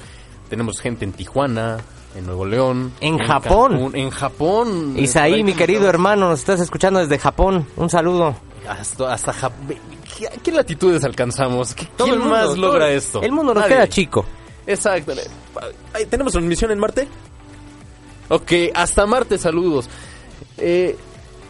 [0.49, 1.78] Tenemos gente en Tijuana,
[2.15, 2.91] en Nuevo León.
[2.99, 3.74] En Japón.
[3.74, 4.93] Cancún, en Japón.
[4.97, 5.93] Isaí, mi querido estamos.
[5.93, 7.67] hermano, nos estás escuchando desde Japón.
[7.78, 8.36] Un saludo.
[8.67, 9.78] Hasta, hasta Jap-
[10.17, 11.76] qué, qué latitudes alcanzamos?
[11.76, 13.22] ¿Qué- Todo ¿Quién el mundo, más todo- logra esto?
[13.22, 13.76] El mundo nos Nadie.
[13.76, 14.26] queda chico.
[14.65, 15.13] Exacto.
[16.09, 17.07] ¿Tenemos transmisión en Marte?
[18.30, 19.89] Ok, hasta Marte, saludos.
[20.57, 20.95] Eh,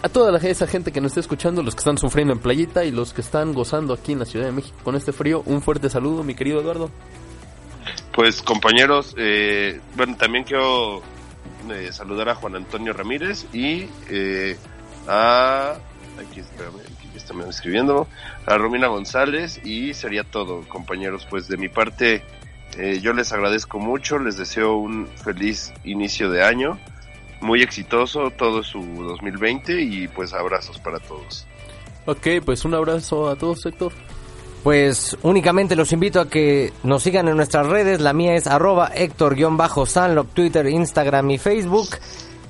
[0.01, 2.91] a toda esa gente que nos está escuchando, los que están sufriendo en playita y
[2.91, 5.89] los que están gozando aquí en la Ciudad de México con este frío, un fuerte
[5.89, 6.89] saludo, mi querido Eduardo.
[8.13, 11.01] Pues compañeros, eh, bueno, también quiero
[11.69, 14.57] eh, saludar a Juan Antonio Ramírez y eh,
[15.07, 15.77] a...
[16.17, 18.07] Aquí, espérame, aquí está me escribiendo.
[18.45, 21.25] A Romina González y sería todo, compañeros.
[21.29, 22.23] Pues de mi parte,
[22.77, 26.79] eh, yo les agradezco mucho, les deseo un feliz inicio de año,
[27.41, 31.47] muy exitoso todo su 2020 y pues abrazos para todos.
[32.05, 33.93] Ok, pues un abrazo a todos, Héctor.
[34.63, 38.01] Pues únicamente los invito a que nos sigan en nuestras redes.
[38.01, 41.89] La mía es arroba Héctor-Sanlop, Twitter, Instagram y Facebook.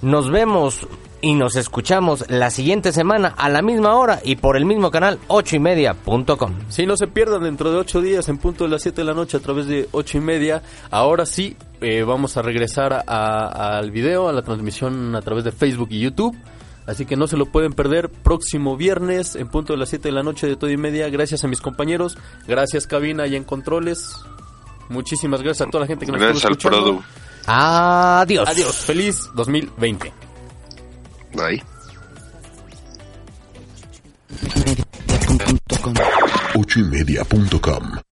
[0.01, 0.88] Nos vemos
[1.22, 5.20] y nos escuchamos la siguiente semana a la misma hora y por el mismo canal
[5.28, 6.53] 8 y media.com.
[6.70, 9.13] Si no se pierdan dentro de ocho días en punto de las 7 de la
[9.13, 10.61] noche a través de ocho y media.
[10.91, 15.51] Ahora sí, eh, vamos a regresar a- al video, a la transmisión a través de
[15.51, 16.36] Facebook y YouTube.
[16.88, 20.11] Así que no se lo pueden perder próximo viernes en punto de las 7 de
[20.13, 21.07] la noche de todo y media.
[21.09, 22.17] Gracias a mis compañeros.
[22.47, 24.15] Gracias cabina y en controles.
[24.89, 27.01] Muchísimas gracias a toda la gente que nos Gracias estuvo al escuchando.
[27.01, 27.51] Produ.
[27.51, 28.49] Adiós.
[28.49, 28.76] Adiós.
[28.78, 30.28] Feliz 2020.
[31.34, 31.61] Bye.
[34.55, 35.93] Media.com.
[36.55, 37.99] ochoymedia.com